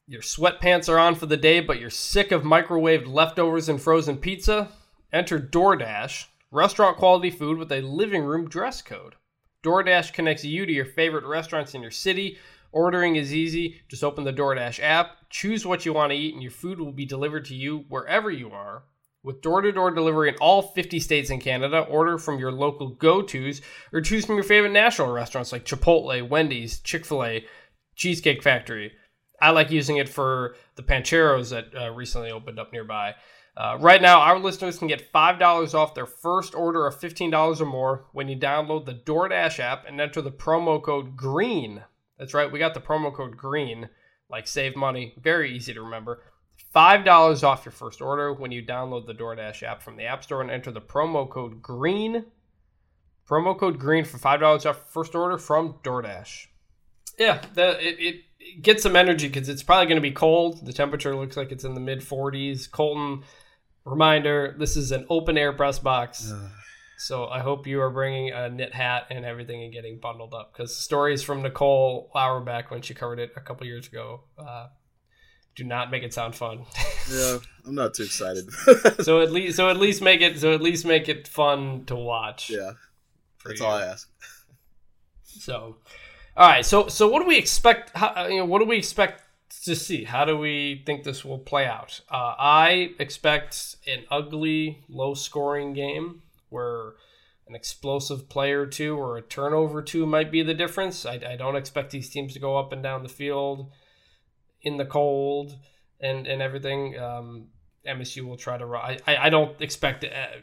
Your 0.07 0.21
sweatpants 0.21 0.88
are 0.88 1.00
on 1.00 1.15
for 1.15 1.25
the 1.25 1.38
day, 1.38 1.60
but 1.60 1.79
you're 1.79 1.89
sick 1.89 2.31
of 2.31 2.43
microwaved 2.43 3.07
leftovers 3.07 3.67
and 3.67 3.81
frozen 3.81 4.17
pizza? 4.17 4.69
Enter 5.12 5.39
DoorDash, 5.39 6.25
restaurant 6.51 6.98
quality 6.98 7.31
food 7.31 7.57
with 7.57 7.71
a 7.71 7.81
living 7.81 8.24
room 8.24 8.48
dress 8.48 8.81
code. 8.81 9.15
DoorDash 9.63 10.13
connects 10.13 10.45
you 10.45 10.65
to 10.65 10.71
your 10.71 10.86
favorite 10.86 11.25
restaurants 11.25 11.74
in 11.74 11.81
your 11.81 11.91
city. 11.91 12.38
Ordering 12.71 13.15
is 13.15 13.33
easy. 13.33 13.81
Just 13.89 14.03
open 14.03 14.24
the 14.24 14.33
DoorDash 14.33 14.79
app, 14.81 15.29
choose 15.29 15.65
what 15.65 15.86
you 15.86 15.93
want 15.93 16.12
to 16.12 16.17
eat, 16.17 16.33
and 16.33 16.43
your 16.43 16.51
food 16.51 16.79
will 16.79 16.91
be 16.91 17.05
delivered 17.05 17.45
to 17.45 17.55
you 17.55 17.86
wherever 17.89 18.29
you 18.29 18.51
are 18.51 18.83
with 19.24 19.42
door 19.42 19.62
to 19.62 19.72
door 19.72 19.92
delivery 19.92 20.30
in 20.30 20.36
all 20.36 20.62
50 20.62 21.00
states 21.00 21.30
and 21.30 21.42
Canada, 21.42 21.82
order 21.82 22.18
from 22.18 22.40
your 22.40 22.51
local 22.51 22.90
go 22.90 23.22
tos 23.22 23.62
or 23.94 24.01
choose 24.01 24.25
from 24.25 24.36
your 24.36 24.44
favorite 24.44 24.72
national 24.72 25.12
restaurants 25.12 25.51
like 25.51 25.66
Chipotle, 25.66 26.28
Wendy's, 26.28 26.80
Chick 26.80 27.06
fil 27.06 27.24
A, 27.24 27.46
Cheesecake 27.96 28.42
Factory. 28.42 28.94
I 29.42 29.51
like 29.51 29.72
using 29.72 29.98
it 29.98 30.10
for 30.10 30.56
the 30.75 30.84
Pancheros 30.84 31.50
that 31.50 31.68
uh, 31.75 31.92
recently 31.92 32.32
opened 32.32 32.60
up 32.60 32.72
nearby. 32.72 33.16
Uh, 33.58 33.78
right 33.80 34.01
now, 34.01 34.22
our 34.22 34.40
listeners 34.40 34.78
can 34.78 34.88
get 34.88 35.12
$5 35.12 35.74
off 35.74 35.94
their 35.94 36.06
first 36.06 36.56
order 36.56 36.88
of 36.88 37.00
$15 37.00 37.60
or 37.60 37.66
more 37.66 38.06
when 38.13 38.30
you 38.30 38.38
download 38.38 38.86
the 38.86 38.94
DoorDash 38.94 39.60
app 39.60 39.86
and 39.86 40.00
enter 40.00 40.22
the 40.22 40.32
promo 40.32 40.82
code 40.82 41.18
GREEN. 41.18 41.84
That's 42.18 42.34
right, 42.34 42.51
we 42.51 42.60
got 42.60 42.74
the 42.74 42.80
promo 42.80 43.13
code 43.13 43.36
GREEN 43.36 43.90
like 44.30 44.48
save 44.48 44.75
money. 44.75 45.13
Very 45.22 45.54
easy 45.56 45.74
to 45.74 45.82
remember. 45.82 46.24
$5 46.74 47.44
off 47.44 47.65
your 47.65 47.72
first 47.72 48.01
order 48.01 48.34
when 48.34 48.51
you 48.51 48.63
download 48.63 49.06
the 49.06 49.13
DoorDash 49.13 49.63
app 49.63 49.82
from 49.82 49.98
the 49.98 50.06
App 50.06 50.24
Store 50.24 50.41
and 50.41 50.51
enter 50.51 50.72
the 50.72 50.82
promo 50.82 51.30
code 51.30 51.62
GREEN. 51.62 52.25
Promo 53.30 53.58
code 53.58 53.80
GREEN 53.80 54.06
for 54.06 54.18
$5 54.18 54.65
off 54.65 54.91
first 54.91 55.15
order 55.15 55.38
from 55.38 55.75
DoorDash. 55.84 56.48
Yeah, 57.18 57.41
the, 57.53 57.80
it, 57.86 58.00
it, 58.00 58.15
it 58.39 58.62
gets 58.62 58.84
some 58.84 58.96
energy 58.96 59.27
because 59.27 59.50
it's 59.50 59.63
probably 59.63 59.86
going 59.86 59.98
to 59.98 60.01
be 60.01 60.12
cold. 60.12 60.65
The 60.65 60.74
temperature 60.74 61.15
looks 61.15 61.38
like 61.38 61.51
it's 61.51 61.63
in 61.63 61.74
the 61.74 61.82
mid 61.82 62.00
40s. 62.00 62.70
Colton, 62.72 63.24
reminder 63.86 64.56
this 64.58 64.77
is 64.77 64.91
an 64.91 65.06
open 65.10 65.38
air 65.38 65.53
press 65.53 65.80
box. 65.80 66.34
So 66.98 67.27
I 67.27 67.39
hope 67.39 67.65
you 67.65 67.82
are 67.82 67.89
bringing 67.89 68.32
a 68.32 68.48
knit 68.48 68.75
hat 68.75 69.08
and 69.10 69.25
everything 69.25 69.63
and 69.63 69.74
getting 69.74 69.98
bundled 70.00 70.36
up 70.36 70.53
because 70.53 70.77
stories 70.77 71.24
from 71.24 71.41
Nicole 71.41 72.12
Auerbach 72.13 72.70
when 72.70 72.84
she 72.84 72.94
covered 72.94 73.18
it 73.18 73.32
a 73.36 73.41
couple 73.41 73.65
years 73.65 73.88
ago 73.88 74.22
uh, 74.38 74.68
do 75.55 75.63
not 75.63 75.91
make 75.91 76.03
it 76.03 76.13
sound 76.13 76.36
fun. 76.36 76.65
Yeah, 77.12 77.39
I'm 77.65 77.74
not 77.74 77.96
too 77.96 78.03
excited. 78.03 78.50
so 79.01 79.22
at 79.22 79.31
least 79.31 79.58
so 79.58 79.70
at 79.70 79.77
least 79.77 80.03
make 80.03 80.22
it 80.22 80.39
so 80.39 80.53
at 80.53 80.62
least 80.62 80.86
make 80.86 81.10
it 81.10 81.27
fun 81.27 81.84
to 81.86 81.96
watch. 81.96 82.50
yeah, 82.51 82.74
that's 83.43 83.60
you. 83.60 83.65
all 83.65 83.74
I 83.74 83.86
ask. 83.86 84.08
So, 85.24 85.77
all 86.38 86.48
right. 86.48 86.65
So 86.65 86.88
so 86.88 87.08
what 87.10 87.22
do 87.22 87.27
we 87.27 87.38
expect? 87.38 87.91
How, 87.96 88.27
you 88.27 88.38
know, 88.38 88.46
what 88.46 88.60
do 88.60 88.65
we 88.65 88.77
expect 88.77 89.24
to 89.63 89.75
see? 89.75 90.03
How 90.03 90.25
do 90.25 90.38
we 90.38 90.84
think 90.86 91.03
this 91.03 91.25
will 91.25 91.39
play 91.39 91.65
out? 91.65 92.01
Uh, 92.10 92.36
I 92.38 92.91
expect 93.00 93.77
an 93.88 94.03
ugly, 94.12 94.84
low-scoring 94.88 95.74
game 95.74 96.22
where 96.50 96.93
an 97.48 97.55
explosive 97.55 98.29
player 98.29 98.62
or 98.62 98.67
two 98.67 98.96
or 98.98 99.17
a 99.17 99.22
turnover 99.22 99.81
two 99.81 100.05
might 100.05 100.31
be 100.31 100.43
the 100.43 100.53
difference. 100.53 101.05
I, 101.05 101.20
I 101.27 101.36
don't 101.36 101.55
expect 101.55 101.91
these 101.91 102.10
teams 102.10 102.34
to 102.34 102.39
go 102.39 102.58
up 102.58 102.72
and 102.72 102.84
down 102.84 103.03
the 103.03 103.10
field 103.10 103.72
in 104.63 104.77
the 104.77 104.86
cold 104.86 105.58
and 106.00 106.27
and 106.27 106.41
everything. 106.41 106.98
Um, 107.00 107.48
MSU 107.88 108.22
will 108.22 108.38
try 108.38 108.58
to. 108.58 108.65
I 108.75 108.98
I, 109.08 109.30
don't 109.30 109.60
expect. 109.62 110.03
Uh, 110.03 110.41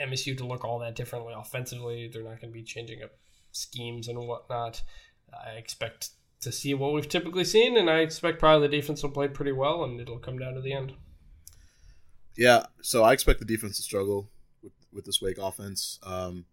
MSU 0.00 0.36
to 0.38 0.46
look 0.46 0.64
all 0.64 0.78
that 0.80 0.94
differently 0.94 1.34
offensively. 1.36 2.08
They're 2.12 2.22
not 2.22 2.40
going 2.40 2.52
to 2.52 2.58
be 2.58 2.62
changing 2.62 3.02
up 3.02 3.10
schemes 3.52 4.08
and 4.08 4.18
whatnot. 4.18 4.82
I 5.32 5.52
expect 5.52 6.10
to 6.40 6.52
see 6.52 6.74
what 6.74 6.92
we've 6.92 7.08
typically 7.08 7.44
seen, 7.44 7.76
and 7.76 7.90
I 7.90 7.98
expect 7.98 8.38
probably 8.38 8.68
the 8.68 8.76
defense 8.76 9.02
will 9.02 9.10
play 9.10 9.28
pretty 9.28 9.52
well, 9.52 9.84
and 9.84 10.00
it'll 10.00 10.18
come 10.18 10.38
down 10.38 10.54
to 10.54 10.60
the 10.60 10.72
end. 10.72 10.94
Yeah, 12.36 12.66
so 12.82 13.02
I 13.02 13.12
expect 13.12 13.40
the 13.40 13.44
defense 13.44 13.76
to 13.76 13.82
struggle 13.82 14.30
with, 14.62 14.72
with 14.92 15.04
this 15.04 15.20
Wake 15.20 15.38
offense. 15.38 15.98
Um, 16.02 16.46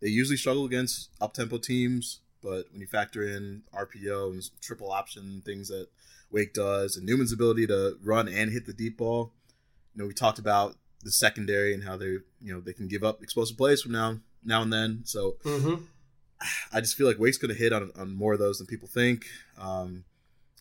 they 0.00 0.08
usually 0.08 0.36
struggle 0.36 0.64
against 0.66 1.10
up 1.20 1.32
tempo 1.32 1.58
teams, 1.58 2.20
but 2.42 2.66
when 2.72 2.80
you 2.80 2.86
factor 2.86 3.22
in 3.22 3.62
RPO 3.74 4.32
and 4.32 4.42
triple 4.60 4.90
option 4.90 5.42
things 5.44 5.68
that 5.68 5.88
Wake 6.30 6.54
does, 6.54 6.96
and 6.96 7.06
Newman's 7.06 7.32
ability 7.32 7.66
to 7.66 7.96
run 8.02 8.28
and 8.28 8.52
hit 8.52 8.66
the 8.66 8.72
deep 8.72 8.98
ball, 8.98 9.32
you 9.94 10.02
know, 10.02 10.06
we 10.06 10.14
talked 10.14 10.38
about 10.38 10.76
the 11.02 11.10
secondary 11.10 11.74
and 11.74 11.84
how 11.84 11.96
they, 11.96 12.06
you 12.40 12.52
know, 12.52 12.60
they 12.60 12.72
can 12.72 12.88
give 12.88 13.02
up 13.02 13.22
explosive 13.22 13.56
plays 13.56 13.82
from 13.82 13.92
now 13.92 14.18
now 14.44 14.62
and 14.62 14.72
then. 14.72 15.02
So 15.04 15.36
Mm-hmm. 15.44 15.82
I 16.72 16.80
just 16.80 16.96
feel 16.96 17.06
like 17.06 17.18
Wake's 17.18 17.36
going 17.36 17.54
to 17.54 17.58
hit 17.58 17.72
on, 17.72 17.90
on 17.96 18.14
more 18.14 18.32
of 18.32 18.38
those 18.38 18.58
than 18.58 18.66
people 18.66 18.88
think. 18.88 19.26
Um, 19.58 20.04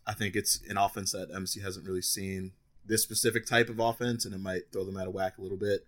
I 0.06 0.14
think 0.14 0.36
it's 0.36 0.60
an 0.68 0.78
offense 0.78 1.14
that 1.14 1.30
MC 1.34 1.62
hasn't 1.62 1.86
really 1.86 2.02
seen 2.02 2.52
this 2.86 3.04
specific 3.04 3.46
type 3.46 3.70
of 3.70 3.80
offense, 3.80 4.26
and 4.26 4.34
it 4.34 4.40
might 4.42 4.72
throw 4.74 4.84
them 4.84 4.98
out 4.98 5.08
of 5.08 5.14
whack 5.14 5.38
a 5.38 5.42
little 5.42 5.58
bit. 5.58 5.86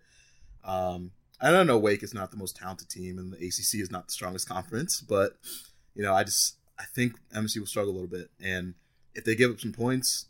Um, 0.64 1.10
I 1.40 1.50
don't 1.50 1.66
know. 1.66 1.78
Wake 1.78 2.02
is 2.02 2.14
not 2.14 2.30
the 2.30 2.36
most 2.36 2.56
talented 2.56 2.88
team, 2.88 3.18
and 3.18 3.32
the 3.32 3.36
ACC 3.36 3.82
is 3.82 3.90
not 3.90 4.06
the 4.06 4.12
strongest 4.12 4.48
conference, 4.48 5.00
but 5.00 5.36
you 5.94 6.02
know, 6.02 6.14
I 6.14 6.24
just 6.24 6.56
I 6.78 6.84
think 6.94 7.14
MC 7.34 7.58
will 7.58 7.66
struggle 7.66 7.92
a 7.92 7.96
little 7.96 8.08
bit, 8.08 8.30
and 8.40 8.74
if 9.14 9.24
they 9.24 9.34
give 9.34 9.50
up 9.50 9.60
some 9.60 9.72
points, 9.72 10.26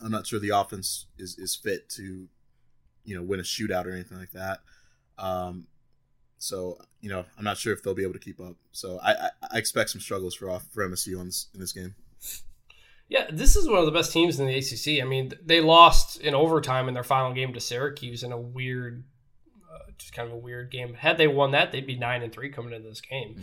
I'm 0.00 0.12
not 0.12 0.26
sure 0.26 0.38
the 0.38 0.50
offense 0.50 1.06
is 1.18 1.38
is 1.38 1.56
fit 1.56 1.88
to 1.90 2.28
you 3.04 3.14
know 3.14 3.22
win 3.22 3.40
a 3.40 3.42
shootout 3.42 3.86
or 3.86 3.92
anything 3.92 4.18
like 4.18 4.32
that. 4.32 4.60
Um, 5.18 5.66
so 6.38 6.78
you 7.00 7.10
know, 7.10 7.24
I'm 7.36 7.44
not 7.44 7.58
sure 7.58 7.72
if 7.72 7.82
they'll 7.82 7.94
be 7.94 8.02
able 8.02 8.12
to 8.14 8.18
keep 8.18 8.40
up. 8.40 8.56
So 8.72 8.98
I, 9.02 9.12
I, 9.12 9.30
I 9.52 9.58
expect 9.58 9.90
some 9.90 10.00
struggles 10.00 10.34
for 10.34 10.50
off 10.50 10.66
for 10.70 10.88
MSU 10.88 11.18
on 11.18 11.26
this, 11.26 11.48
in 11.54 11.60
this 11.60 11.72
game. 11.72 11.94
Yeah, 13.08 13.26
this 13.32 13.56
is 13.56 13.66
one 13.66 13.78
of 13.78 13.86
the 13.86 13.92
best 13.92 14.12
teams 14.12 14.38
in 14.38 14.46
the 14.46 14.58
ACC. 14.58 15.02
I 15.02 15.08
mean, 15.08 15.32
they 15.44 15.62
lost 15.62 16.20
in 16.20 16.34
overtime 16.34 16.88
in 16.88 16.94
their 16.94 17.04
final 17.04 17.32
game 17.32 17.54
to 17.54 17.60
Syracuse 17.60 18.22
in 18.22 18.32
a 18.32 18.38
weird, 18.38 19.02
uh, 19.72 19.90
just 19.96 20.12
kind 20.12 20.28
of 20.28 20.34
a 20.34 20.38
weird 20.38 20.70
game. 20.70 20.92
Had 20.92 21.16
they 21.16 21.26
won 21.26 21.52
that, 21.52 21.72
they'd 21.72 21.86
be 21.86 21.96
nine 21.96 22.22
and 22.22 22.30
three 22.30 22.50
coming 22.50 22.74
into 22.74 22.86
this 22.88 23.00
game. 23.00 23.40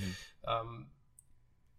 Um, 0.47 0.85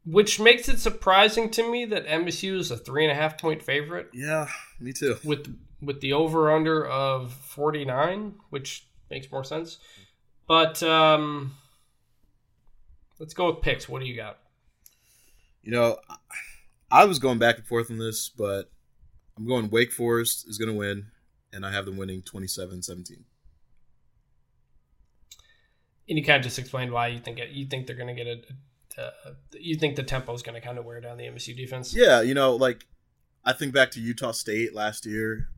which 0.07 0.38
makes 0.40 0.69
it 0.69 0.79
surprising 0.79 1.51
to 1.51 1.71
me 1.71 1.85
that 1.87 2.07
MSU 2.07 2.57
is 2.59 2.71
a 2.71 2.77
three 2.77 3.05
and 3.05 3.12
a 3.12 3.14
half 3.14 3.38
point 3.40 3.62
favorite. 3.62 4.09
Yeah, 4.14 4.47
me 4.81 4.92
too. 4.92 5.16
with 5.25 5.55
with 5.83 6.01
the 6.01 6.12
over 6.14 6.51
under 6.51 6.87
of 6.87 7.33
49 7.35 8.37
which 8.49 8.87
makes 9.11 9.31
more 9.31 9.45
sense 9.45 9.79
but 10.49 10.83
um 10.83 11.55
let's 13.21 13.35
go 13.35 13.51
with 13.53 13.61
picks 13.62 13.87
what 13.88 14.01
do 14.01 14.07
you 14.07 14.16
got 14.16 14.38
You 15.62 15.73
know, 15.73 15.99
I- 16.90 17.05
was 17.05 17.19
going 17.19 17.38
back 17.38 17.59
and 17.59 17.66
forth 17.66 17.90
on 17.90 17.99
this, 17.99 18.31
but 18.31 18.71
I'm 19.37 19.47
going 19.47 19.69
Wake 19.69 19.92
Forest 19.92 20.49
is 20.49 20.57
going 20.57 20.71
to 20.73 20.79
win, 20.79 21.09
and 21.53 21.66
I 21.66 21.73
have 21.73 21.85
them 21.85 21.97
winning 21.99 22.23
27-17. 22.23 23.25
and 26.09 26.19
you 26.19 26.25
kind 26.25 26.38
of 26.38 26.42
just 26.42 26.59
explained 26.59 26.92
why 26.92 27.09
you 27.09 27.19
think 27.19 27.38
it, 27.38 27.51
you 27.51 27.66
think 27.66 27.87
they're 27.87 27.97
going 27.97 28.14
to 28.16 28.25
get 28.25 28.27
a, 28.29 28.40
a 28.98 29.12
you 29.59 29.76
think 29.76 29.96
the 29.96 30.02
tempo 30.02 30.32
is 30.35 30.42
going 30.42 30.54
to 30.54 30.61
kind 30.66 30.78
of 30.78 30.85
wear 30.85 31.00
down 31.00 31.16
the 31.16 31.24
MSU 31.24 31.56
defense 31.56 31.94
Yeah, 31.94 32.20
you 32.22 32.35
know, 32.35 32.54
like 32.56 32.87
I 33.44 33.52
think 33.52 33.72
back 33.72 33.90
to 33.92 34.00
Utah 34.00 34.32
State 34.32 34.74
last 34.74 35.06
year, 35.06 35.48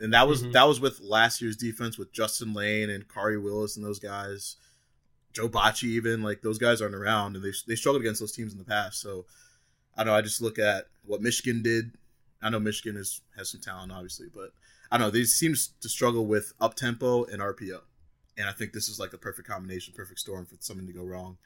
and 0.00 0.12
that 0.12 0.28
was 0.28 0.42
Mhm. 0.42 0.52
that 0.52 0.64
was 0.64 0.80
with 0.80 1.00
last 1.00 1.40
year's 1.40 1.56
defense 1.56 1.96
with 1.98 2.12
Justin 2.12 2.52
Layne 2.54 2.90
and 2.90 3.08
Khari 3.08 3.42
Willis 3.42 3.76
and 3.76 3.84
those 3.84 3.98
guys, 3.98 4.56
Joe 5.32 5.48
Bachie 5.48 5.84
even 5.84 6.22
like 6.22 6.42
those 6.42 6.58
guys 6.58 6.80
aren't 6.82 6.94
around, 6.94 7.36
and 7.36 7.44
they 7.44 7.52
they 7.66 7.76
struggled 7.76 8.02
against 8.02 8.20
those 8.20 8.32
teams 8.32 8.52
in 8.52 8.58
the 8.58 8.64
past. 8.64 9.00
So 9.00 9.26
I 9.96 10.04
don't 10.04 10.12
know. 10.12 10.18
I 10.18 10.22
just 10.22 10.40
look 10.40 10.58
at 10.58 10.86
what 11.04 11.22
Michigan 11.22 11.62
did. 11.62 11.92
I 12.40 12.50
know 12.50 12.60
Michigan 12.60 12.96
is 13.00 13.20
has 13.36 13.50
some 13.50 13.60
talent, 13.60 13.90
obviously, 13.92 14.28
but 14.32 14.52
I 14.90 14.96
don't 14.98 15.08
know. 15.08 15.10
They 15.10 15.24
seems 15.24 15.68
to 15.80 15.88
struggle 15.88 16.26
with 16.26 16.52
up 16.60 16.74
tempo 16.74 17.24
and 17.24 17.40
RPO, 17.42 17.80
and 18.36 18.48
I 18.48 18.52
think 18.52 18.72
this 18.72 18.88
is 18.88 18.98
like 18.98 19.10
the 19.10 19.18
perfect 19.18 19.48
combination, 19.48 19.94
perfect 19.96 20.20
storm 20.20 20.46
for 20.46 20.56
something 20.60 20.86
to 20.86 20.92
go 20.92 21.02
wrong. 21.04 21.38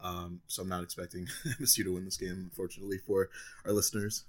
Um, 0.00 0.40
so 0.46 0.62
I'm 0.62 0.68
not 0.68 0.82
expecting 0.84 1.26
MSU 1.60 1.84
to 1.84 1.94
win 1.94 2.04
this 2.04 2.16
game, 2.16 2.30
unfortunately, 2.50 2.98
for 2.98 3.30
our 3.64 3.72
listeners. 3.72 4.24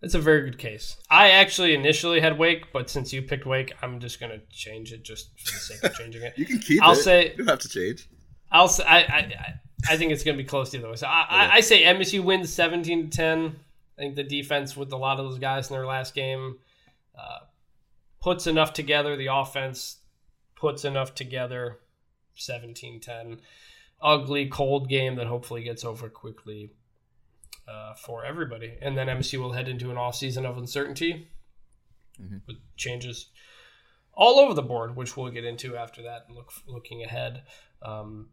that's 0.00 0.14
a 0.14 0.18
very 0.18 0.42
good 0.42 0.58
case 0.58 0.96
i 1.10 1.30
actually 1.30 1.74
initially 1.74 2.18
had 2.20 2.36
wake 2.38 2.72
but 2.72 2.90
since 2.90 3.12
you 3.12 3.22
picked 3.22 3.46
wake 3.46 3.72
i'm 3.82 4.00
just 4.00 4.18
going 4.18 4.32
to 4.32 4.40
change 4.50 4.92
it 4.92 5.04
just 5.04 5.28
for 5.38 5.52
the 5.52 5.58
sake 5.60 5.84
of 5.84 5.94
changing 5.94 6.22
it 6.22 6.32
You 6.38 6.44
can 6.46 6.58
keep 6.58 6.82
I'll 6.82 6.92
it. 6.92 6.96
say- 6.96 7.30
you 7.30 7.36
don't 7.38 7.48
have 7.48 7.60
to 7.60 7.68
change. 7.68 8.08
I'll 8.50 8.66
say 8.68 8.82
I, 8.84 8.98
I, 8.98 9.54
I- 9.90 9.96
think 9.96 10.10
it's 10.12 10.24
going 10.24 10.36
to 10.36 10.42
be 10.42 10.48
close 10.48 10.74
either 10.74 10.88
way. 10.88 10.96
So 10.96 11.06
I, 11.06 11.26
I, 11.28 11.50
I 11.56 11.60
say 11.60 11.82
MSU 11.84 12.22
wins 12.24 12.52
seventeen 12.52 13.10
to 13.10 13.16
ten. 13.16 13.56
I 13.98 14.02
think 14.02 14.14
the 14.16 14.22
defense 14.24 14.76
with 14.76 14.92
a 14.92 14.96
lot 14.96 15.18
of 15.20 15.24
those 15.26 15.38
guys 15.38 15.70
in 15.70 15.74
their 15.76 15.86
last 15.86 16.14
game 16.14 16.58
uh, 17.18 17.40
puts 18.20 18.46
enough 18.46 18.72
together. 18.72 19.16
The 19.16 19.26
offense 19.26 19.98
puts 20.56 20.84
enough 20.84 21.14
together. 21.14 21.78
17-10. 22.38 23.38
Ugly, 24.02 24.48
cold 24.48 24.88
game 24.88 25.16
that 25.16 25.26
hopefully 25.26 25.62
gets 25.62 25.84
over 25.84 26.08
quickly 26.08 26.72
uh, 27.68 27.94
for 27.94 28.24
everybody. 28.24 28.76
And 28.82 28.96
then 28.98 29.06
MSU 29.06 29.38
will 29.38 29.52
head 29.52 29.68
into 29.68 29.90
an 29.90 29.96
off 29.96 30.16
season 30.16 30.44
of 30.44 30.58
uncertainty 30.58 31.28
Mhm. 32.20 32.42
with 32.46 32.56
changes 32.76 33.30
all 34.12 34.38
over 34.38 34.52
the 34.52 34.62
board, 34.62 34.96
which 34.96 35.16
we'll 35.16 35.30
get 35.30 35.44
into 35.44 35.76
after 35.76 36.02
that 36.02 36.24
and 36.26 36.36
look 36.36 36.52
looking 36.66 37.02
ahead. 37.02 37.44
Um, 37.80 38.30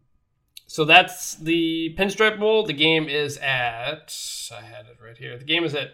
so 0.68 0.84
that's 0.84 1.36
the 1.36 1.96
Pinstripe 1.98 2.40
Bowl. 2.40 2.64
The 2.66 2.74
game 2.74 3.08
is 3.08 3.38
at 3.38 4.14
I 4.52 4.62
had 4.62 4.88
it 4.88 4.98
right 5.02 5.18
here. 5.18 5.38
The 5.38 5.46
game 5.46 5.64
is 5.64 5.74
at 5.76 5.94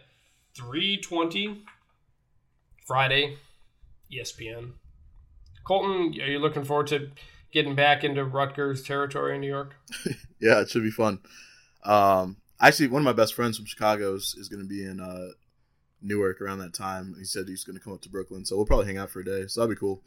3:20 0.56 1.64
Friday, 2.86 3.38
E 4.12 4.20
ESPN. 4.20 4.74
Colton, 5.64 6.20
are 6.22 6.28
you 6.28 6.40
looking 6.40 6.64
forward 6.64 6.88
to 6.88 7.12
getting 7.56 7.74
back 7.74 8.04
into 8.04 8.24
Rutgers 8.24 8.84
territory 8.84 9.34
in 9.34 9.42
New 9.42 9.48
York? 9.48 9.76
Yeah, 10.42 10.60
it 10.62 10.70
should 10.70 10.84
be 10.84 10.92
fun. 10.92 11.20
Um, 11.86 12.36
actually, 12.62 12.90
one 12.90 13.02
of 13.02 13.06
my 13.06 13.14
best 13.14 13.34
friends 13.34 13.56
from 13.58 13.66
Chicago 13.66 14.14
is, 14.16 14.36
is 14.38 14.48
going 14.50 14.62
to 14.62 14.68
be 14.68 14.84
in 14.84 15.00
uh, 15.00 15.30
Newark 16.04 16.40
around 16.42 16.60
that 16.60 16.74
time. 16.74 17.16
He 17.18 17.24
said 17.24 17.48
he's 17.48 17.64
going 17.64 17.78
to 17.78 17.84
come 17.84 17.94
up 17.94 18.02
to 18.02 18.10
Brooklyn, 18.10 18.46
so 18.46 18.56
we'll 18.58 18.66
probably 18.66 18.86
hang 18.86 18.98
out 18.98 19.10
for 19.10 19.22
a 19.22 19.26
day. 19.26 19.48
So 19.48 19.62
that'd 19.62 19.76
be 19.76 19.80
cool. 19.80 20.04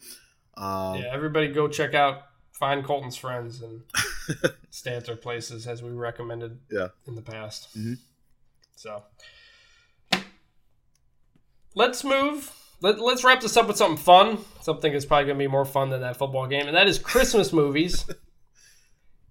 Um, 0.56 0.96
yeah, 0.96 1.08
everybody 1.10 1.48
go 1.48 1.66
check 1.66 1.94
out 1.94 2.22
find 2.52 2.84
Colton's 2.84 3.16
friends 3.16 3.62
and 3.62 3.82
stay 4.70 4.94
at 4.96 5.06
their 5.06 5.16
places 5.16 5.66
as 5.66 5.82
we 5.82 5.90
recommended 5.90 6.58
Yeah. 6.70 6.88
in 7.06 7.14
the 7.14 7.22
past. 7.22 7.76
Mhm. 7.76 7.98
So 8.76 9.02
let's 11.74 12.04
move. 12.04 12.52
Let, 12.80 13.00
let's 13.00 13.24
wrap 13.24 13.40
this 13.40 13.56
up 13.56 13.66
with 13.66 13.76
something 13.76 14.02
fun. 14.02 14.38
Something 14.60 14.92
that's 14.92 15.04
probably 15.04 15.26
going 15.26 15.38
to 15.38 15.44
be 15.44 15.48
more 15.48 15.64
fun 15.64 15.90
than 15.90 16.00
that 16.02 16.16
football 16.16 16.46
game, 16.46 16.66
and 16.66 16.76
that 16.76 16.88
is 16.88 16.98
Christmas 16.98 17.52
movies. 17.52 18.04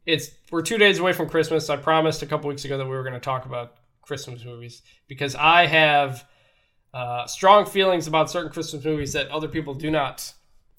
It's 0.08 0.32
we're 0.54 0.62
two 0.62 0.78
days 0.78 1.00
away 1.00 1.12
from 1.12 1.28
Christmas. 1.28 1.70
I 1.70 1.76
promised 1.76 2.24
a 2.24 2.26
couple 2.26 2.48
weeks 2.48 2.64
ago 2.64 2.78
that 2.78 2.86
we 2.86 2.92
were 2.92 3.04
going 3.04 3.14
to 3.14 3.20
talk 3.20 3.46
about 3.46 3.76
Christmas 4.02 4.46
movies 4.46 4.82
because 5.10 5.36
I 5.36 5.66
have 5.66 6.26
uh, 6.94 7.28
strong 7.28 7.66
feelings 7.66 8.08
about 8.08 8.32
certain 8.32 8.50
Christmas 8.50 8.86
movies 8.86 9.12
that 9.14 9.28
other 9.28 9.50
people 9.50 9.74
do 9.74 9.92
not 9.92 10.34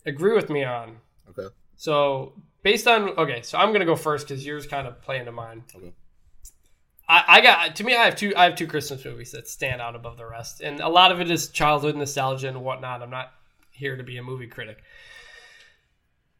agree 0.06 0.34
with 0.34 0.48
me 0.48 0.64
on. 0.64 0.96
Okay. 1.28 1.54
So 1.76 2.32
based 2.62 2.88
on 2.88 3.10
okay, 3.10 3.42
so 3.42 3.58
I'm 3.58 3.72
gonna 3.72 3.84
go 3.84 3.96
first 3.96 4.26
because 4.26 4.44
yours 4.44 4.66
kind 4.66 4.86
of 4.86 5.00
play 5.02 5.18
into 5.18 5.30
mine. 5.30 5.62
Okay. 5.76 5.92
I, 7.08 7.24
I 7.26 7.40
got 7.40 7.76
to 7.76 7.84
me. 7.84 7.96
I 7.96 8.04
have 8.04 8.16
two. 8.16 8.34
I 8.36 8.44
have 8.44 8.56
two 8.56 8.66
Christmas 8.66 9.04
movies 9.04 9.32
that 9.32 9.48
stand 9.48 9.80
out 9.80 9.96
above 9.96 10.16
the 10.16 10.26
rest, 10.26 10.60
and 10.60 10.80
a 10.80 10.88
lot 10.88 11.10
of 11.12 11.20
it 11.20 11.30
is 11.30 11.48
childhood 11.48 11.96
nostalgia 11.96 12.48
and 12.48 12.62
whatnot. 12.62 13.02
I'm 13.02 13.10
not 13.10 13.32
here 13.70 13.96
to 13.96 14.02
be 14.02 14.18
a 14.18 14.22
movie 14.22 14.46
critic, 14.46 14.82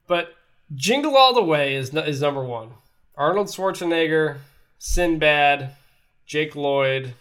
but 0.07 0.35
Jingle 0.74 1.16
All 1.16 1.35
the 1.35 1.42
Way 1.42 1.74
is 1.74 1.94
is 1.94 2.20
number 2.20 2.44
one. 2.44 2.72
Arnold 3.16 3.48
Schwarzenegger, 3.48 4.38
Sinbad, 4.78 5.74
Jake 6.26 6.54
Lloyd, 6.54 7.14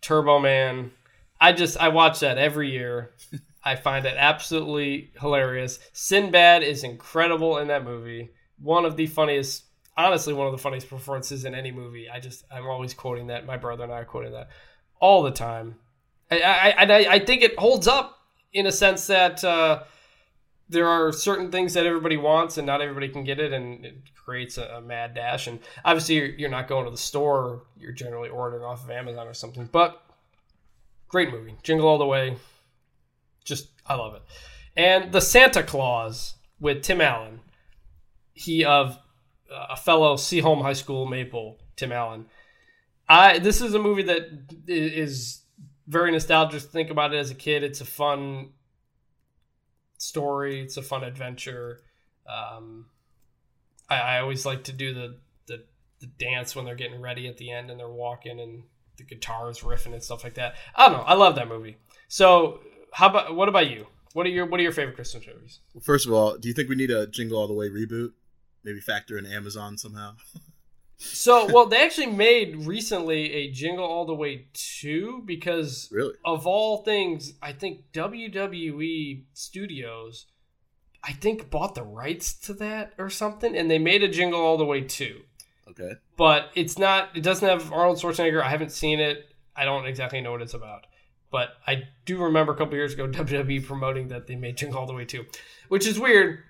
Turbo 0.00 0.38
Man. 0.38 0.92
I 1.40 1.52
just 1.52 1.78
I 1.78 1.88
watch 1.88 2.20
that 2.20 2.38
every 2.38 2.70
year. 2.70 3.12
I 3.64 3.76
find 3.76 4.06
it 4.06 4.14
absolutely 4.16 5.10
hilarious. 5.20 5.78
Sinbad 5.92 6.62
is 6.62 6.84
incredible 6.84 7.58
in 7.58 7.68
that 7.68 7.84
movie. 7.84 8.30
One 8.58 8.84
of 8.84 8.96
the 8.96 9.06
funniest, 9.06 9.64
honestly, 9.96 10.32
one 10.32 10.46
of 10.46 10.52
the 10.52 10.58
funniest 10.58 10.88
performances 10.88 11.44
in 11.44 11.54
any 11.54 11.70
movie. 11.70 12.08
I 12.08 12.20
just 12.20 12.44
I'm 12.50 12.66
always 12.66 12.94
quoting 12.94 13.28
that. 13.28 13.46
My 13.46 13.56
brother 13.56 13.84
and 13.84 13.92
I 13.92 14.00
are 14.00 14.04
quoting 14.04 14.32
that 14.32 14.48
all 15.00 15.22
the 15.22 15.30
time. 15.30 15.76
I 16.30 16.40
I, 16.40 16.84
I, 16.84 17.14
I 17.14 17.18
think 17.18 17.42
it 17.42 17.58
holds 17.58 17.88
up 17.88 18.18
in 18.52 18.66
a 18.66 18.72
sense 18.72 19.06
that 19.06 19.42
uh, 19.44 19.82
there 20.68 20.88
are 20.88 21.12
certain 21.12 21.50
things 21.50 21.74
that 21.74 21.86
everybody 21.86 22.16
wants 22.16 22.58
and 22.58 22.66
not 22.66 22.80
everybody 22.80 23.08
can 23.08 23.24
get 23.24 23.38
it, 23.40 23.52
and 23.52 23.84
it 23.84 23.96
creates 24.14 24.58
a, 24.58 24.64
a 24.76 24.80
mad 24.80 25.14
dash. 25.14 25.46
And 25.46 25.58
obviously, 25.84 26.16
you're, 26.16 26.26
you're 26.26 26.50
not 26.50 26.68
going 26.68 26.84
to 26.84 26.90
the 26.90 26.96
store; 26.96 27.64
you're 27.78 27.92
generally 27.92 28.28
ordering 28.28 28.64
off 28.64 28.84
of 28.84 28.90
Amazon 28.90 29.26
or 29.26 29.34
something. 29.34 29.68
But 29.70 30.02
great 31.08 31.30
movie, 31.30 31.56
Jingle 31.62 31.88
All 31.88 31.98
the 31.98 32.06
Way. 32.06 32.36
Just 33.44 33.68
I 33.86 33.94
love 33.94 34.14
it. 34.14 34.22
And 34.76 35.12
the 35.12 35.20
Santa 35.20 35.62
Claus 35.62 36.36
with 36.60 36.82
Tim 36.82 37.00
Allen, 37.00 37.40
he 38.34 38.64
of 38.64 38.98
a 39.50 39.76
fellow 39.76 40.16
Seaholm 40.16 40.62
High 40.62 40.74
School 40.74 41.06
Maple, 41.06 41.58
Tim 41.76 41.92
Allen. 41.92 42.26
I 43.08 43.38
this 43.38 43.60
is 43.60 43.74
a 43.74 43.78
movie 43.78 44.04
that 44.04 44.28
is 44.66 45.42
very 45.86 46.12
nostalgic. 46.12 46.62
Think 46.62 46.90
about 46.90 47.12
it 47.12 47.18
as 47.18 47.30
a 47.30 47.34
kid. 47.34 47.62
It's 47.62 47.80
a 47.80 47.84
fun 47.84 48.50
story. 49.98 50.60
It's 50.60 50.76
a 50.76 50.82
fun 50.82 51.04
adventure. 51.04 51.80
Um, 52.28 52.86
I, 53.88 53.96
I 53.98 54.20
always 54.20 54.46
like 54.46 54.64
to 54.64 54.72
do 54.72 54.94
the, 54.94 55.16
the 55.46 55.64
the 56.00 56.06
dance 56.06 56.54
when 56.54 56.64
they're 56.64 56.74
getting 56.76 57.00
ready 57.00 57.26
at 57.26 57.36
the 57.36 57.50
end 57.50 57.70
and 57.70 57.78
they're 57.78 57.88
walking 57.88 58.40
and 58.40 58.62
the 58.96 59.04
guitars 59.04 59.60
riffing 59.60 59.92
and 59.92 60.02
stuff 60.02 60.22
like 60.24 60.34
that. 60.34 60.54
I 60.74 60.88
don't 60.88 60.98
know. 60.98 61.04
I 61.04 61.14
love 61.14 61.34
that 61.34 61.48
movie. 61.48 61.76
So 62.08 62.60
how 62.92 63.08
about 63.08 63.34
what 63.34 63.48
about 63.48 63.68
you? 63.68 63.86
What 64.12 64.26
are 64.26 64.30
your 64.30 64.46
what 64.46 64.60
are 64.60 64.62
your 64.62 64.72
favorite 64.72 64.94
Christmas 64.94 65.26
movies? 65.26 65.60
Well, 65.74 65.82
first 65.82 66.06
of 66.06 66.12
all, 66.12 66.36
do 66.36 66.48
you 66.48 66.54
think 66.54 66.68
we 66.68 66.76
need 66.76 66.90
a 66.90 67.06
Jingle 67.06 67.38
All 67.38 67.48
the 67.48 67.54
Way 67.54 67.68
reboot? 67.68 68.12
Maybe 68.64 68.80
factor 68.80 69.16
in 69.18 69.26
Amazon 69.26 69.78
somehow. 69.78 70.16
So, 70.98 71.46
well, 71.52 71.66
they 71.66 71.82
actually 71.82 72.08
made 72.08 72.66
recently 72.66 73.32
a 73.32 73.50
Jingle 73.50 73.84
All 73.84 74.04
the 74.04 74.14
Way 74.14 74.48
2 74.52 75.22
because 75.24 75.88
really? 75.90 76.14
of 76.24 76.46
all 76.46 76.78
things, 76.78 77.34
I 77.42 77.52
think 77.52 77.92
WWE 77.92 79.22
Studios 79.32 80.26
I 81.02 81.12
think 81.12 81.50
bought 81.50 81.74
the 81.74 81.82
rights 81.82 82.34
to 82.46 82.54
that 82.54 82.92
or 82.98 83.10
something 83.10 83.56
and 83.56 83.70
they 83.70 83.78
made 83.78 84.02
a 84.02 84.08
Jingle 84.08 84.40
All 84.40 84.56
the 84.56 84.64
Way 84.64 84.82
2. 84.82 85.20
Okay. 85.70 85.92
But 86.16 86.50
it's 86.54 86.78
not 86.78 87.16
it 87.16 87.22
doesn't 87.22 87.48
have 87.48 87.72
Arnold 87.72 87.98
Schwarzenegger. 87.98 88.42
I 88.42 88.50
haven't 88.50 88.72
seen 88.72 89.00
it. 89.00 89.34
I 89.56 89.64
don't 89.64 89.86
exactly 89.86 90.20
know 90.20 90.32
what 90.32 90.42
it's 90.42 90.54
about. 90.54 90.86
But 91.30 91.50
I 91.66 91.84
do 92.04 92.18
remember 92.22 92.52
a 92.52 92.56
couple 92.56 92.74
years 92.74 92.92
ago 92.92 93.06
WWE 93.08 93.64
promoting 93.64 94.08
that 94.08 94.26
they 94.26 94.36
made 94.36 94.56
Jingle 94.56 94.80
All 94.80 94.86
the 94.86 94.94
Way 94.94 95.04
2, 95.04 95.24
which 95.68 95.86
is 95.86 95.98
weird 95.98 96.42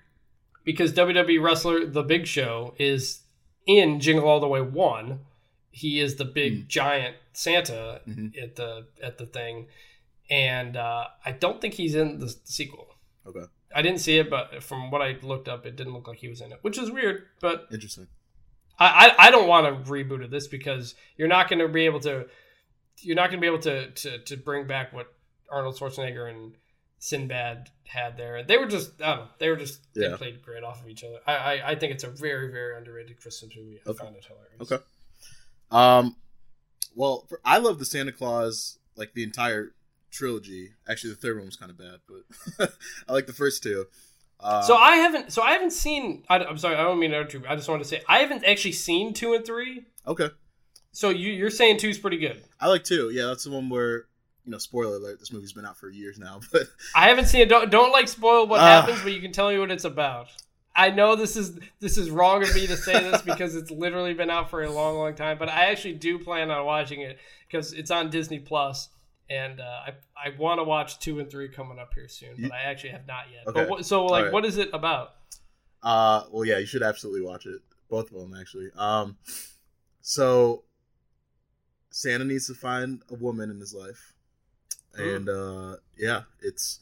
because 0.63 0.93
WWE 0.93 1.41
wrestler 1.41 1.85
The 1.85 2.03
Big 2.03 2.27
Show 2.27 2.73
is 2.77 3.21
in 3.65 3.99
Jingle 3.99 4.27
All 4.27 4.39
the 4.39 4.47
Way 4.47 4.61
one, 4.61 5.19
he 5.71 5.99
is 5.99 6.15
the 6.15 6.25
big 6.25 6.63
Mm. 6.63 6.67
giant 6.67 7.15
Santa 7.33 8.01
Mhm. 8.07 8.41
at 8.41 8.55
the 8.55 8.87
at 9.01 9.17
the 9.17 9.25
thing, 9.25 9.67
and 10.29 10.75
uh, 10.77 11.07
I 11.25 11.31
don't 11.31 11.61
think 11.61 11.75
he's 11.75 11.95
in 11.95 12.19
the 12.19 12.29
sequel. 12.43 12.95
Okay. 13.25 13.45
I 13.73 13.81
didn't 13.81 13.99
see 13.99 14.17
it, 14.17 14.29
but 14.29 14.61
from 14.63 14.91
what 14.91 15.01
I 15.01 15.17
looked 15.21 15.47
up, 15.47 15.65
it 15.65 15.75
didn't 15.77 15.93
look 15.93 16.07
like 16.07 16.17
he 16.17 16.27
was 16.27 16.41
in 16.41 16.51
it, 16.51 16.59
which 16.61 16.77
is 16.77 16.91
weird. 16.91 17.23
But 17.39 17.67
Interesting. 17.71 18.07
I 18.79 19.13
I, 19.17 19.27
I 19.27 19.31
don't 19.31 19.47
want 19.47 19.85
to 19.85 19.91
reboot 19.91 20.23
of 20.23 20.31
this 20.31 20.47
because 20.47 20.95
you're 21.17 21.27
not 21.29 21.47
going 21.49 21.59
to 21.59 21.67
be 21.69 21.85
able 21.85 21.99
to 22.01 22.27
you're 22.99 23.15
not 23.15 23.29
going 23.29 23.39
to 23.39 23.41
be 23.41 23.47
able 23.47 23.59
to, 23.59 23.91
to 23.91 24.19
to 24.19 24.37
bring 24.37 24.67
back 24.67 24.91
what 24.91 25.13
Arnold 25.49 25.77
Schwarzenegger 25.77 26.29
and 26.29 26.53
Sinbad 27.03 27.71
had 27.87 28.15
there. 28.15 28.43
They 28.43 28.57
were 28.57 28.67
just 28.67 29.01
I 29.01 29.15
don't 29.15 29.25
know. 29.25 29.27
They 29.39 29.49
were 29.49 29.55
just 29.55 29.81
they 29.95 30.07
Yeah. 30.07 30.17
played 30.17 30.43
great 30.43 30.63
off 30.63 30.81
of 30.83 30.87
each 30.87 31.03
other. 31.03 31.17
I, 31.25 31.33
I 31.35 31.69
I 31.71 31.75
think 31.75 31.93
it's 31.93 32.03
a 32.03 32.09
very 32.11 32.51
very 32.51 32.77
underrated 32.77 33.19
Christmas 33.19 33.51
movie. 33.57 33.79
I 33.85 33.89
Okay. 33.89 34.03
found 34.03 34.15
it 34.15 34.23
hilarious. 34.25 34.61
Okay. 34.71 34.83
Um, 35.71 36.15
well, 36.95 37.25
for, 37.27 37.41
I 37.43 37.57
love 37.57 37.79
the 37.79 37.85
Santa 37.85 38.11
Claus, 38.11 38.77
like 38.95 39.13
the 39.15 39.23
entire 39.23 39.73
trilogy. 40.11 40.73
Actually, 40.87 41.13
the 41.13 41.19
third 41.19 41.37
one 41.37 41.47
was 41.47 41.55
kind 41.55 41.71
of 41.71 41.77
bad, 41.79 42.01
but 42.07 42.73
I 43.09 43.13
like 43.13 43.25
the 43.25 43.33
first 43.33 43.63
two. 43.63 43.87
Uh, 44.39 44.61
So 44.61 44.75
I 44.75 44.97
haven't. 44.97 45.33
So 45.33 45.41
I 45.41 45.53
haven't 45.53 45.71
seen. 45.71 46.23
I, 46.29 46.37
am 46.43 46.57
sorry. 46.59 46.75
I 46.75 46.83
don't 46.83 46.99
mean 46.99 47.11
to 47.11 47.21
interrupt. 47.21 47.47
I 47.49 47.55
just 47.55 47.67
wanted 47.67 47.81
to 47.83 47.89
say 47.89 48.03
I 48.07 48.19
haven't 48.19 48.45
actually 48.45 48.73
seen 48.73 49.13
two 49.15 49.33
and 49.33 49.43
three. 49.43 49.85
okay, 50.05 50.29
So 50.91 51.09
you, 51.09 51.31
you're 51.31 51.49
saying 51.49 51.77
two's 51.77 51.97
pretty 51.97 52.17
good. 52.17 52.43
I 52.59 52.67
like 52.67 52.83
two. 52.83 53.09
Yeah, 53.09 53.25
that's 53.25 53.45
the 53.45 53.49
one 53.51 53.69
where 53.69 54.05
you 54.45 54.51
know, 54.51 54.57
spoiler 54.57 54.95
alert, 54.97 55.19
this 55.19 55.31
movie's 55.31 55.53
been 55.53 55.65
out 55.65 55.77
for 55.77 55.89
years 55.89 56.17
now, 56.19 56.39
but 56.51 56.67
I 56.95 57.07
haven't 57.09 57.25
seen 57.25 57.41
it. 57.41 57.49
Don't 57.49 57.69
don't 57.69 57.91
like 57.91 58.07
spoil 58.07 58.47
what 58.47 58.59
Ah. 58.59 58.81
happens, 58.81 59.01
but 59.03 59.13
you 59.13 59.21
can 59.21 59.31
tell 59.31 59.49
me 59.49 59.57
what 59.59 59.71
it's 59.71 59.83
about. 59.85 60.27
I 60.75 60.89
know 60.89 61.15
this 61.17 61.35
is 61.35 61.59
this 61.79 61.97
is 61.97 62.09
wrong 62.09 62.43
of 62.43 62.55
me 62.55 62.65
to 62.67 62.77
say 62.77 62.93
this 62.99 63.21
because 63.31 63.55
it's 63.55 63.71
literally 63.71 64.13
been 64.13 64.29
out 64.29 64.49
for 64.49 64.63
a 64.63 64.69
long, 64.71 64.97
long 64.97 65.13
time, 65.15 65.37
but 65.37 65.49
I 65.49 65.65
actually 65.71 65.95
do 65.95 66.17
plan 66.17 66.49
on 66.49 66.65
watching 66.65 67.01
it 67.01 67.19
because 67.47 67.73
it's 67.73 67.91
on 67.91 68.09
Disney 68.09 68.39
Plus, 68.39 68.87
and 69.29 69.59
uh, 69.59 69.63
I 69.63 69.93
I 70.15 70.29
want 70.37 70.59
to 70.59 70.63
watch 70.63 70.99
two 70.99 71.19
and 71.19 71.29
three 71.29 71.49
coming 71.49 71.77
up 71.77 71.93
here 71.93 72.07
soon, 72.07 72.35
but 72.39 72.53
I 72.53 72.61
actually 72.63 72.91
have 72.91 73.05
not 73.05 73.25
yet. 73.33 73.47
Okay. 73.47 73.59
But 73.61 73.69
what, 73.69 73.85
so 73.85 74.05
like, 74.05 74.19
Alright. 74.19 74.33
what 74.33 74.45
is 74.45 74.57
it 74.57 74.69
about? 74.73 75.15
Uh, 75.83 76.23
well, 76.31 76.45
yeah, 76.45 76.57
you 76.59 76.65
should 76.65 76.83
absolutely 76.83 77.21
watch 77.21 77.45
it. 77.45 77.59
Both 77.89 78.11
of 78.11 78.17
them, 78.21 78.33
actually. 78.39 78.69
Um, 78.77 79.17
so 80.01 80.63
Santa 81.89 82.23
needs 82.23 82.47
to 82.47 82.53
find 82.53 83.01
a 83.09 83.15
woman 83.15 83.49
in 83.49 83.59
his 83.59 83.73
life, 83.73 84.13
and 84.95 85.29
uh, 85.29 85.75
yeah, 85.97 86.23
it's. 86.41 86.79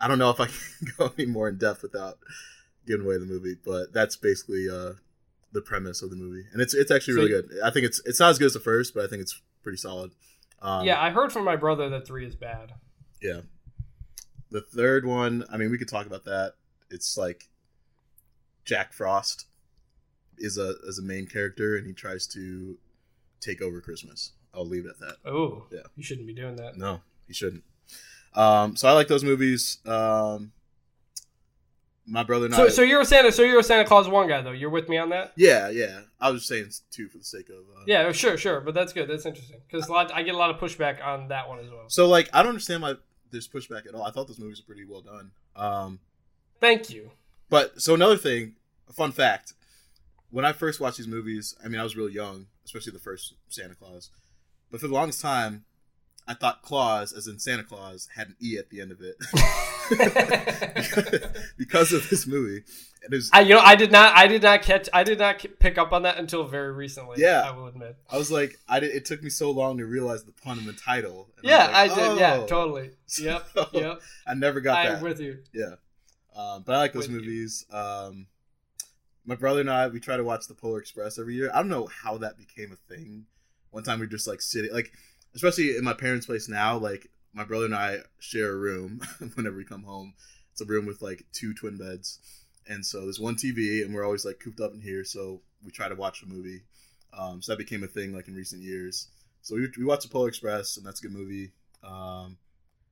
I 0.00 0.08
don't 0.08 0.18
know 0.18 0.30
if 0.30 0.40
I 0.40 0.46
can 0.78 0.88
go 0.98 1.12
any 1.18 1.26
more 1.26 1.48
in 1.48 1.58
depth 1.58 1.82
without 1.82 2.18
giving 2.86 3.06
away 3.06 3.18
the 3.18 3.24
movie, 3.26 3.56
but 3.64 3.92
that's 3.92 4.16
basically 4.16 4.66
uh, 4.68 4.94
the 5.52 5.60
premise 5.60 6.02
of 6.02 6.10
the 6.10 6.16
movie, 6.16 6.44
and 6.52 6.60
it's 6.60 6.74
it's 6.74 6.90
actually 6.90 7.14
So 7.14 7.20
really 7.22 7.30
good. 7.30 7.50
I 7.64 7.70
think 7.70 7.86
it's 7.86 8.00
it's 8.04 8.18
not 8.20 8.30
as 8.30 8.38
good 8.38 8.46
as 8.46 8.54
the 8.54 8.60
first, 8.60 8.94
but 8.94 9.04
I 9.04 9.06
think 9.08 9.22
it's 9.22 9.40
pretty 9.62 9.78
solid. 9.78 10.10
Um, 10.60 10.84
yeah, 10.86 11.00
I 11.00 11.10
heard 11.10 11.32
from 11.32 11.44
my 11.44 11.56
brother 11.56 11.88
that 11.90 12.06
three 12.06 12.26
is 12.26 12.34
bad. 12.34 12.72
yeah. 13.20 13.40
The 14.50 14.60
third 14.60 15.06
one, 15.06 15.44
I 15.50 15.56
mean, 15.56 15.70
we 15.70 15.78
could 15.78 15.88
talk 15.88 16.04
about 16.06 16.24
that. 16.26 16.54
It's 16.90 17.16
like 17.16 17.48
Jack 18.64 18.92
Frost 18.92 19.46
is 20.38 20.58
a 20.58 20.74
is 20.84 20.98
a 20.98 21.02
main 21.02 21.26
character, 21.26 21.76
and 21.76 21.86
he 21.86 21.92
tries 21.92 22.26
to 22.28 22.76
take 23.40 23.62
over 23.62 23.80
Christmas. 23.80 24.32
I'll 24.54 24.66
leave 24.66 24.84
it 24.84 24.90
at 24.90 24.98
that. 25.00 25.16
Oh, 25.24 25.64
Yeah. 25.72 25.80
you 25.96 26.02
shouldn't 26.02 26.26
be 26.26 26.34
doing 26.34 26.56
that. 26.56 26.76
No, 26.76 27.00
he 27.32 27.34
shouldn't. 27.34 27.64
Um, 28.34 28.76
so 28.76 28.88
I 28.88 28.92
like 28.92 29.08
those 29.08 29.24
movies. 29.24 29.78
Um, 29.86 30.52
my 32.06 32.24
brother 32.24 32.46
and 32.46 32.54
So, 32.54 32.64
I. 32.66 32.68
so 32.68 32.82
you're 32.82 33.00
a 33.00 33.04
Santa. 33.04 33.30
So 33.30 33.42
you're 33.42 33.60
a 33.60 33.62
Santa 33.62 33.84
Claus 33.84 34.08
one 34.08 34.28
guy 34.28 34.40
though. 34.42 34.50
You're 34.52 34.70
with 34.70 34.88
me 34.88 34.98
on 34.98 35.10
that. 35.10 35.32
yeah, 35.36 35.68
yeah. 35.70 36.00
I 36.20 36.30
was 36.30 36.40
just 36.42 36.48
saying 36.48 36.70
two 36.90 37.08
for 37.08 37.18
the 37.18 37.24
sake 37.24 37.48
of. 37.48 37.56
Uh, 37.56 37.84
Yeah, 37.86 38.10
sure, 38.12 38.36
sure. 38.36 38.60
But 38.60 38.74
that's 38.74 38.92
good. 38.92 39.08
That's 39.08 39.24
interesting 39.26 39.60
because 39.70 39.88
I 39.90 40.22
get 40.22 40.34
a 40.34 40.38
lot 40.38 40.50
of 40.50 40.56
pushback 40.56 41.04
on 41.04 41.28
that 41.28 41.48
one 41.48 41.58
as 41.60 41.70
well. 41.70 41.84
So 41.88 42.08
like, 42.08 42.28
I 42.32 42.42
don't 42.42 42.50
understand 42.50 42.82
why 42.82 42.94
there's 43.30 43.48
pushback 43.48 43.86
at 43.86 43.94
all. 43.94 44.02
I 44.02 44.10
thought 44.10 44.26
those 44.28 44.38
movies 44.38 44.60
were 44.60 44.74
pretty 44.74 44.88
well 44.88 45.00
done. 45.02 45.30
Um, 45.56 46.00
Thank 46.60 46.90
you. 46.90 47.10
But 47.48 47.80
so 47.80 47.94
another 47.94 48.16
thing, 48.16 48.54
a 48.88 48.92
fun 48.92 49.12
fact: 49.12 49.54
when 50.30 50.44
I 50.44 50.52
first 50.52 50.80
watched 50.80 50.98
these 50.98 51.08
movies, 51.08 51.54
I 51.64 51.68
mean, 51.68 51.80
I 51.80 51.84
was 51.84 51.96
real 51.96 52.08
young, 52.08 52.46
especially 52.64 52.92
the 52.92 52.98
first 52.98 53.34
Santa 53.48 53.74
Claus. 53.74 54.10
But 54.70 54.80
for 54.80 54.88
the 54.88 54.94
longest 54.94 55.20
time, 55.20 55.64
I 56.26 56.34
thought 56.34 56.62
Claus, 56.62 57.12
as 57.12 57.26
in 57.26 57.38
Santa 57.38 57.64
Claus, 57.64 58.08
had 58.14 58.28
an 58.28 58.36
e 58.40 58.56
at 58.56 58.70
the 58.70 58.80
end 58.80 58.92
of 58.92 59.00
it 59.00 59.16
because 61.58 61.92
of 61.92 62.08
this 62.10 62.26
movie. 62.26 62.62
And 63.04 63.12
it 63.12 63.16
was, 63.16 63.30
I, 63.32 63.40
you 63.40 63.54
know, 63.54 63.60
I 63.60 63.74
did 63.74 63.90
not, 63.90 64.16
I 64.16 64.28
did 64.28 64.42
not 64.42 64.62
catch, 64.62 64.88
I 64.92 65.02
did 65.02 65.18
not 65.18 65.44
pick 65.58 65.78
up 65.78 65.92
on 65.92 66.02
that 66.02 66.18
until 66.18 66.44
very 66.44 66.72
recently. 66.72 67.20
Yeah. 67.20 67.42
I 67.44 67.50
will 67.50 67.66
admit. 67.66 67.96
I 68.08 68.16
was 68.16 68.30
like, 68.30 68.58
I 68.68 68.78
did, 68.78 68.94
it 68.94 69.04
took 69.04 69.22
me 69.22 69.30
so 69.30 69.50
long 69.50 69.78
to 69.78 69.86
realize 69.86 70.22
the 70.22 70.32
pun 70.32 70.58
in 70.58 70.66
the 70.66 70.72
title. 70.72 71.28
Yeah, 71.42 71.68
I 71.72 71.86
like, 71.86 71.96
did. 71.96 72.18
Yeah, 72.18 72.38
"Oh." 72.42 72.46
totally. 72.46 72.90
Yep, 73.18 73.46
So, 73.54 73.68
yep. 73.72 74.00
I 74.26 74.34
never 74.34 74.60
got 74.60 74.86
I'm 74.86 74.92
that. 74.94 75.02
with 75.02 75.20
you. 75.20 75.38
Yeah. 75.52 75.74
Um, 76.36 76.62
but 76.64 76.76
I 76.76 76.78
like 76.78 76.92
those 76.92 77.08
With 77.08 77.16
movies. 77.16 77.66
Um, 77.72 78.26
my 79.24 79.34
brother 79.34 79.60
and 79.60 79.70
I, 79.70 79.88
we 79.88 80.00
try 80.00 80.16
to 80.16 80.24
watch 80.24 80.46
the 80.46 80.54
Polar 80.54 80.78
Express 80.78 81.18
every 81.18 81.34
year. 81.34 81.50
I 81.52 81.58
don't 81.58 81.68
know 81.68 81.86
how 81.86 82.18
that 82.18 82.38
became 82.38 82.72
a 82.72 82.94
thing. 82.94 83.26
One 83.70 83.82
time 83.82 84.00
we 84.00 84.06
just 84.06 84.28
like 84.28 84.40
sitting, 84.40 84.72
like, 84.72 84.92
especially 85.34 85.76
in 85.76 85.84
my 85.84 85.94
parents' 85.94 86.26
place 86.26 86.48
now. 86.48 86.76
Like 86.76 87.08
my 87.32 87.44
brother 87.44 87.64
and 87.66 87.74
I 87.74 87.98
share 88.18 88.52
a 88.52 88.56
room 88.56 89.00
whenever 89.34 89.56
we 89.56 89.64
come 89.64 89.82
home. 89.84 90.14
It's 90.52 90.60
a 90.60 90.66
room 90.66 90.86
with 90.86 91.00
like 91.00 91.24
two 91.32 91.54
twin 91.54 91.78
beds, 91.78 92.18
and 92.68 92.84
so 92.84 93.02
there's 93.02 93.20
one 93.20 93.36
TV, 93.36 93.82
and 93.82 93.94
we're 93.94 94.04
always 94.04 94.24
like 94.24 94.38
cooped 94.38 94.60
up 94.60 94.74
in 94.74 94.80
here. 94.80 95.04
So 95.04 95.40
we 95.64 95.70
try 95.70 95.88
to 95.88 95.94
watch 95.94 96.22
a 96.22 96.26
movie. 96.26 96.62
Um, 97.16 97.42
so 97.42 97.52
that 97.52 97.58
became 97.58 97.82
a 97.84 97.86
thing 97.86 98.14
like 98.14 98.28
in 98.28 98.34
recent 98.34 98.62
years. 98.62 99.08
So 99.42 99.56
we, 99.56 99.68
we 99.78 99.84
watched 99.84 100.02
the 100.02 100.08
Polar 100.08 100.28
Express, 100.28 100.76
and 100.76 100.86
that's 100.86 101.00
a 101.00 101.02
good 101.02 101.12
movie. 101.12 101.52
Um, 101.82 102.36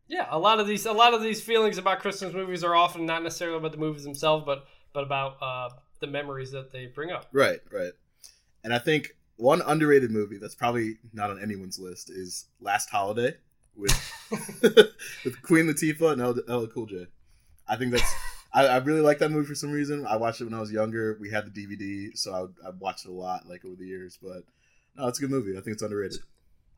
Yeah, 0.08 0.26
a 0.30 0.38
lot 0.38 0.58
of 0.58 0.66
these 0.66 0.86
a 0.86 0.92
lot 0.92 1.14
of 1.14 1.22
these 1.22 1.40
feelings 1.42 1.78
about 1.78 2.00
Christmas 2.00 2.32
movies 2.34 2.64
are 2.64 2.74
often 2.74 3.06
not 3.06 3.22
necessarily 3.22 3.58
about 3.58 3.72
the 3.72 3.78
movies 3.78 4.04
themselves, 4.04 4.44
but 4.44 4.64
but 4.92 5.04
about 5.04 5.36
uh, 5.40 5.68
the 6.00 6.06
memories 6.06 6.50
that 6.50 6.72
they 6.72 6.86
bring 6.86 7.10
up. 7.10 7.28
right, 7.32 7.60
right. 7.70 7.92
And 8.64 8.74
I 8.74 8.78
think 8.78 9.16
one 9.40 9.62
underrated 9.62 10.10
movie 10.10 10.38
that's 10.38 10.54
probably 10.54 10.98
not 11.12 11.30
on 11.30 11.40
anyone's 11.42 11.78
list 11.78 12.10
is 12.10 12.46
Last 12.60 12.90
Holiday 12.90 13.34
with 13.74 13.90
with 15.24 15.42
Queen 15.42 15.66
Latifah 15.66 16.12
and 16.12 16.48
LL 16.48 16.66
Cool 16.66 16.86
J. 16.86 17.06
I 17.66 17.76
think 17.76 17.92
that's 17.92 18.14
I, 18.52 18.66
I 18.66 18.76
really 18.78 19.00
like 19.00 19.18
that 19.18 19.30
movie 19.30 19.46
for 19.46 19.54
some 19.54 19.70
reason. 19.70 20.06
I 20.06 20.16
watched 20.16 20.40
it 20.40 20.44
when 20.44 20.54
I 20.54 20.60
was 20.60 20.72
younger. 20.72 21.16
We 21.20 21.30
had 21.30 21.52
the 21.52 21.66
DVD, 21.66 22.16
so 22.16 22.34
I, 22.34 22.40
would, 22.42 22.54
I 22.66 22.70
watched 22.78 23.06
it 23.06 23.10
a 23.10 23.14
lot, 23.14 23.46
like 23.48 23.64
over 23.64 23.76
the 23.76 23.86
years. 23.86 24.18
But 24.20 24.42
no, 24.96 25.08
it's 25.08 25.18
a 25.18 25.22
good 25.22 25.30
movie. 25.30 25.52
I 25.52 25.60
think 25.60 25.74
it's 25.74 25.82
underrated. 25.82 26.18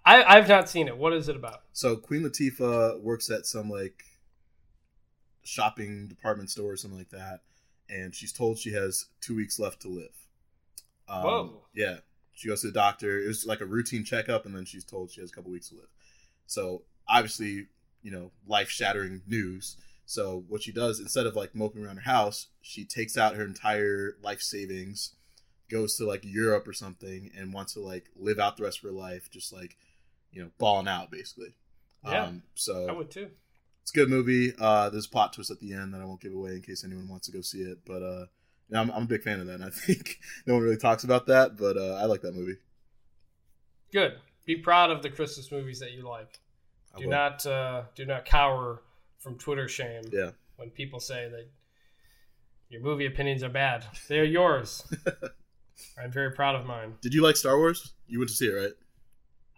I, 0.04 0.22
I've 0.22 0.48
not 0.48 0.68
seen 0.68 0.88
it. 0.88 0.96
What 0.96 1.12
is 1.12 1.28
it 1.28 1.36
about? 1.36 1.62
So 1.72 1.96
Queen 1.96 2.22
Latifah 2.22 3.00
works 3.00 3.30
at 3.30 3.46
some 3.46 3.70
like 3.70 4.04
shopping 5.42 6.08
department 6.08 6.50
store 6.50 6.72
or 6.72 6.76
something 6.76 6.98
like 6.98 7.10
that, 7.10 7.40
and 7.88 8.14
she's 8.14 8.32
told 8.32 8.58
she 8.58 8.72
has 8.72 9.06
two 9.20 9.34
weeks 9.34 9.58
left 9.58 9.80
to 9.82 9.88
live. 9.88 10.26
Um, 11.08 11.22
Whoa. 11.22 11.62
Yeah, 11.74 11.98
she 12.42 12.48
goes 12.48 12.62
to 12.62 12.66
the 12.66 12.72
doctor. 12.72 13.20
It 13.22 13.28
was 13.28 13.46
like 13.46 13.60
a 13.60 13.64
routine 13.64 14.02
checkup, 14.02 14.46
and 14.46 14.52
then 14.52 14.64
she's 14.64 14.82
told 14.82 15.12
she 15.12 15.20
has 15.20 15.30
a 15.30 15.32
couple 15.32 15.52
weeks 15.52 15.68
to 15.68 15.76
live. 15.76 15.86
So 16.48 16.82
obviously, 17.08 17.68
you 18.02 18.10
know, 18.10 18.32
life 18.48 18.68
shattering 18.68 19.22
news. 19.28 19.76
So 20.06 20.42
what 20.48 20.64
she 20.64 20.72
does 20.72 20.98
instead 20.98 21.26
of 21.26 21.36
like 21.36 21.54
moping 21.54 21.86
around 21.86 21.98
her 21.98 22.10
house, 22.10 22.48
she 22.60 22.84
takes 22.84 23.16
out 23.16 23.36
her 23.36 23.44
entire 23.44 24.16
life 24.24 24.40
savings, 24.40 25.14
goes 25.70 25.96
to 25.98 26.04
like 26.04 26.24
Europe 26.24 26.66
or 26.66 26.72
something, 26.72 27.30
and 27.38 27.54
wants 27.54 27.74
to 27.74 27.80
like 27.80 28.06
live 28.16 28.40
out 28.40 28.56
the 28.56 28.64
rest 28.64 28.78
of 28.78 28.90
her 28.90 28.96
life, 28.96 29.30
just 29.30 29.52
like 29.52 29.76
you 30.32 30.42
know, 30.42 30.50
balling 30.58 30.88
out 30.88 31.12
basically. 31.12 31.54
Yeah. 32.04 32.24
Um, 32.24 32.42
so 32.56 32.88
I 32.88 32.92
would 32.92 33.12
too. 33.12 33.30
it's 33.82 33.92
a 33.92 33.94
good 33.94 34.10
movie. 34.10 34.52
Uh, 34.58 34.90
there's 34.90 35.06
a 35.06 35.10
plot 35.10 35.32
twist 35.32 35.52
at 35.52 35.60
the 35.60 35.74
end 35.74 35.94
that 35.94 36.00
I 36.00 36.06
won't 36.06 36.20
give 36.20 36.34
away 36.34 36.56
in 36.56 36.62
case 36.62 36.82
anyone 36.82 37.08
wants 37.08 37.28
to 37.28 37.32
go 37.32 37.40
see 37.40 37.60
it. 37.60 37.78
But 37.86 38.02
uh, 38.02 38.26
yeah, 38.72 38.80
I'm, 38.80 38.90
I'm 38.90 39.02
a 39.04 39.06
big 39.06 39.22
fan 39.22 39.38
of 39.40 39.46
that. 39.46 39.54
And 39.56 39.64
I 39.64 39.70
think 39.72 40.18
no 40.46 40.54
one 40.54 40.62
really 40.62 40.76
talks 40.76 41.04
about 41.04 41.26
that, 41.26 41.56
but 41.56 41.76
uh, 41.76 41.94
I 42.00 42.06
like 42.06 42.22
that 42.22 42.34
movie. 42.34 42.56
Good. 43.92 44.14
Be 44.44 44.56
proud 44.56 44.90
of 44.90 45.02
the 45.02 45.10
Christmas 45.10 45.52
movies 45.52 45.78
that 45.80 45.92
you 45.92 46.02
like. 46.08 46.40
I 46.94 46.98
Do 46.98 47.04
will. 47.04 47.10
not 47.12 47.46
uh, 47.46 47.82
do 47.94 48.04
not 48.04 48.24
cower 48.24 48.82
from 49.18 49.38
Twitter 49.38 49.68
shame 49.68 50.02
Yeah. 50.12 50.30
when 50.56 50.70
people 50.70 50.98
say 51.00 51.28
that 51.28 51.46
your 52.68 52.80
movie 52.82 53.06
opinions 53.06 53.42
are 53.42 53.48
bad. 53.48 53.84
They 54.08 54.18
are 54.18 54.24
yours. 54.24 54.82
I'm 56.02 56.10
very 56.10 56.32
proud 56.32 56.54
of 56.54 56.66
mine. 56.66 56.94
Did 57.02 57.14
you 57.14 57.22
like 57.22 57.36
Star 57.36 57.56
Wars? 57.58 57.92
You 58.08 58.18
went 58.18 58.30
to 58.30 58.36
see 58.36 58.46
it, 58.48 58.52
right? 58.54 58.72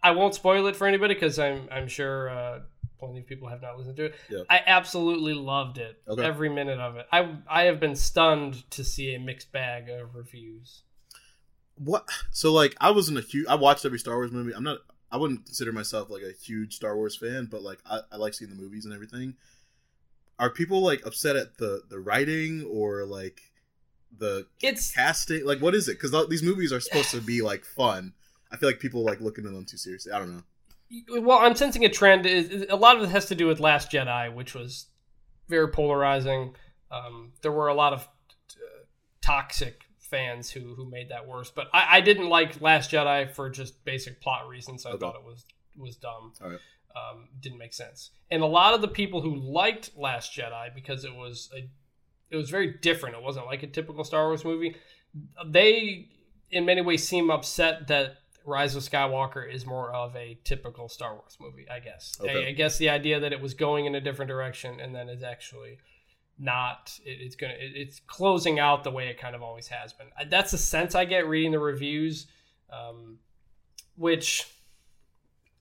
I 0.02 0.10
won't 0.10 0.34
spoil 0.34 0.66
it 0.66 0.76
for 0.76 0.86
anybody 0.86 1.14
because 1.14 1.38
I'm 1.38 1.68
I'm 1.70 1.88
sure 1.88 2.28
uh, 2.28 2.60
of 3.04 3.26
people 3.26 3.48
have 3.48 3.62
not 3.62 3.78
listened 3.78 3.96
to 3.96 4.04
it. 4.06 4.14
I 4.48 4.60
absolutely 4.66 5.34
loved 5.34 5.78
it. 5.78 6.00
Okay. 6.08 6.24
Every 6.24 6.48
minute 6.48 6.78
of 6.78 6.96
it. 6.96 7.06
I 7.12 7.36
I 7.48 7.64
have 7.64 7.80
been 7.80 7.96
stunned 7.96 8.68
to 8.70 8.84
see 8.84 9.14
a 9.14 9.18
mixed 9.18 9.52
bag 9.52 9.88
of 9.88 10.14
reviews. 10.14 10.82
What? 11.76 12.08
So 12.30 12.52
like, 12.52 12.76
I 12.80 12.90
wasn't 12.90 13.18
a 13.18 13.22
huge. 13.22 13.46
I 13.48 13.56
watched 13.56 13.84
every 13.84 13.98
Star 13.98 14.14
Wars 14.14 14.32
movie. 14.32 14.52
I'm 14.54 14.64
not. 14.64 14.78
I 15.10 15.16
wouldn't 15.16 15.46
consider 15.46 15.72
myself 15.72 16.10
like 16.10 16.22
a 16.22 16.32
huge 16.32 16.74
Star 16.74 16.96
Wars 16.96 17.16
fan, 17.16 17.46
but 17.50 17.62
like, 17.62 17.78
I, 17.86 18.00
I 18.12 18.16
like 18.16 18.34
seeing 18.34 18.50
the 18.50 18.60
movies 18.60 18.84
and 18.84 18.94
everything. 18.94 19.34
Are 20.38 20.50
people 20.50 20.80
like 20.82 21.06
upset 21.06 21.36
at 21.36 21.58
the 21.58 21.82
the 21.88 22.00
writing 22.00 22.64
or 22.64 23.04
like 23.04 23.40
the 24.16 24.46
It's 24.60 24.92
casting? 24.92 25.44
Like, 25.44 25.60
what 25.60 25.74
is 25.74 25.88
it? 25.88 26.00
Because 26.00 26.28
these 26.28 26.42
movies 26.42 26.72
are 26.72 26.80
supposed 26.80 27.10
to 27.10 27.20
be 27.20 27.42
like 27.42 27.64
fun. 27.64 28.12
I 28.50 28.56
feel 28.56 28.68
like 28.68 28.78
people 28.78 29.04
like 29.04 29.20
looking 29.20 29.46
at 29.46 29.52
them 29.52 29.64
too 29.64 29.76
seriously. 29.76 30.12
I 30.12 30.18
don't 30.18 30.34
know. 30.34 30.42
Well, 31.10 31.38
I'm 31.38 31.54
sensing 31.54 31.84
a 31.84 31.88
trend. 31.88 32.26
Is 32.26 32.66
a 32.68 32.76
lot 32.76 32.96
of 32.96 33.02
it 33.02 33.08
has 33.10 33.26
to 33.26 33.34
do 33.34 33.46
with 33.46 33.60
Last 33.60 33.90
Jedi, 33.90 34.32
which 34.34 34.54
was 34.54 34.86
very 35.48 35.68
polarizing. 35.68 36.54
Um, 36.90 37.32
there 37.42 37.52
were 37.52 37.68
a 37.68 37.74
lot 37.74 37.92
of 37.92 38.02
uh, 38.02 38.84
toxic 39.20 39.82
fans 39.98 40.50
who 40.50 40.74
who 40.74 40.88
made 40.88 41.08
that 41.10 41.26
worse. 41.26 41.50
But 41.50 41.68
I, 41.72 41.98
I 41.98 42.00
didn't 42.00 42.28
like 42.28 42.60
Last 42.60 42.90
Jedi 42.90 43.30
for 43.30 43.50
just 43.50 43.84
basic 43.84 44.20
plot 44.20 44.48
reasons. 44.48 44.86
I 44.86 44.90
Okay. 44.90 44.98
thought 45.00 45.16
it 45.16 45.24
was 45.24 45.44
was 45.76 45.96
dumb. 45.96 46.32
Right. 46.40 46.58
Um, 46.96 47.28
didn't 47.40 47.58
make 47.58 47.72
sense. 47.74 48.10
And 48.30 48.42
a 48.42 48.46
lot 48.46 48.74
of 48.74 48.80
the 48.80 48.86
people 48.88 49.20
who 49.20 49.34
liked 49.34 49.90
Last 49.96 50.32
Jedi 50.32 50.72
because 50.74 51.04
it 51.04 51.14
was 51.14 51.50
a 51.56 51.68
it 52.30 52.36
was 52.36 52.50
very 52.50 52.74
different. 52.80 53.16
It 53.16 53.22
wasn't 53.22 53.46
like 53.46 53.62
a 53.62 53.66
typical 53.66 54.04
Star 54.04 54.26
Wars 54.26 54.44
movie. 54.44 54.76
They 55.46 56.08
in 56.50 56.64
many 56.64 56.80
ways 56.82 57.06
seem 57.06 57.30
upset 57.30 57.88
that 57.88 58.18
Rise 58.44 58.76
of 58.76 58.82
Skywalker 58.82 59.50
is 59.50 59.64
more 59.66 59.90
of 59.92 60.14
a 60.16 60.38
typical 60.44 60.88
Star 60.88 61.14
Wars 61.14 61.36
movie, 61.40 61.66
I 61.70 61.80
guess. 61.80 62.16
Okay. 62.20 62.44
I, 62.46 62.48
I 62.48 62.52
guess 62.52 62.76
the 62.78 62.90
idea 62.90 63.18
that 63.20 63.32
it 63.32 63.40
was 63.40 63.54
going 63.54 63.86
in 63.86 63.94
a 63.94 64.00
different 64.00 64.28
direction 64.28 64.80
and 64.80 64.94
then 64.94 65.08
it's 65.08 65.22
actually 65.24 65.78
not 66.38 66.98
it, 67.04 67.18
it's 67.20 67.36
gonna 67.36 67.52
it, 67.54 67.72
it's 67.76 68.00
closing 68.00 68.58
out 68.58 68.82
the 68.84 68.90
way 68.90 69.06
it 69.08 69.18
kind 69.20 69.36
of 69.36 69.42
always 69.42 69.68
has 69.68 69.92
been 69.92 70.08
that's 70.28 70.50
the 70.50 70.58
sense 70.58 70.96
i 70.96 71.04
get 71.04 71.28
reading 71.28 71.52
the 71.52 71.58
reviews 71.60 72.26
um, 72.72 73.18
which 73.96 74.44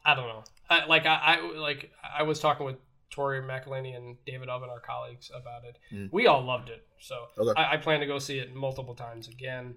i 0.03 0.15
don't 0.15 0.27
know 0.27 0.43
I, 0.71 0.85
like 0.85 1.05
I, 1.05 1.37
I 1.37 1.57
like 1.57 1.91
i 2.17 2.23
was 2.23 2.39
talking 2.39 2.65
with 2.65 2.77
tori 3.11 3.39
mcelhaney 3.41 3.95
and 3.95 4.17
david 4.25 4.49
ubben 4.49 4.67
our 4.69 4.79
colleagues 4.79 5.29
about 5.39 5.63
it 5.63 5.77
Mm. 5.93 6.09
we 6.11 6.25
all 6.25 6.43
loved 6.43 6.69
it 6.69 6.87
so 6.99 7.27
Okay. 7.37 7.61
I, 7.61 7.73
I 7.73 7.77
plan 7.77 7.99
to 7.99 8.07
go 8.07 8.17
see 8.17 8.39
it 8.39 8.55
multiple 8.55 8.95
times 8.95 9.27
again 9.27 9.75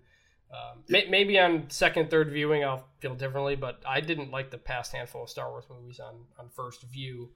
um, 0.53 0.85
may, 0.89 1.07
maybe 1.09 1.39
on 1.39 1.69
second 1.71 2.11
third 2.11 2.31
viewing 2.31 2.65
i'll 2.65 2.87
feel 3.01 3.15
differently 3.15 3.57
but 3.57 3.81
i 3.87 4.01
didn't 4.01 4.31
like 4.31 4.51
the 4.51 4.59
past 4.59 4.93
handful 4.93 5.25
of 5.25 5.31
star 5.31 5.51
wars 5.51 5.65
movies 5.71 6.01
on 6.01 6.15
on 6.39 6.49
first 6.51 6.83
view 6.83 7.31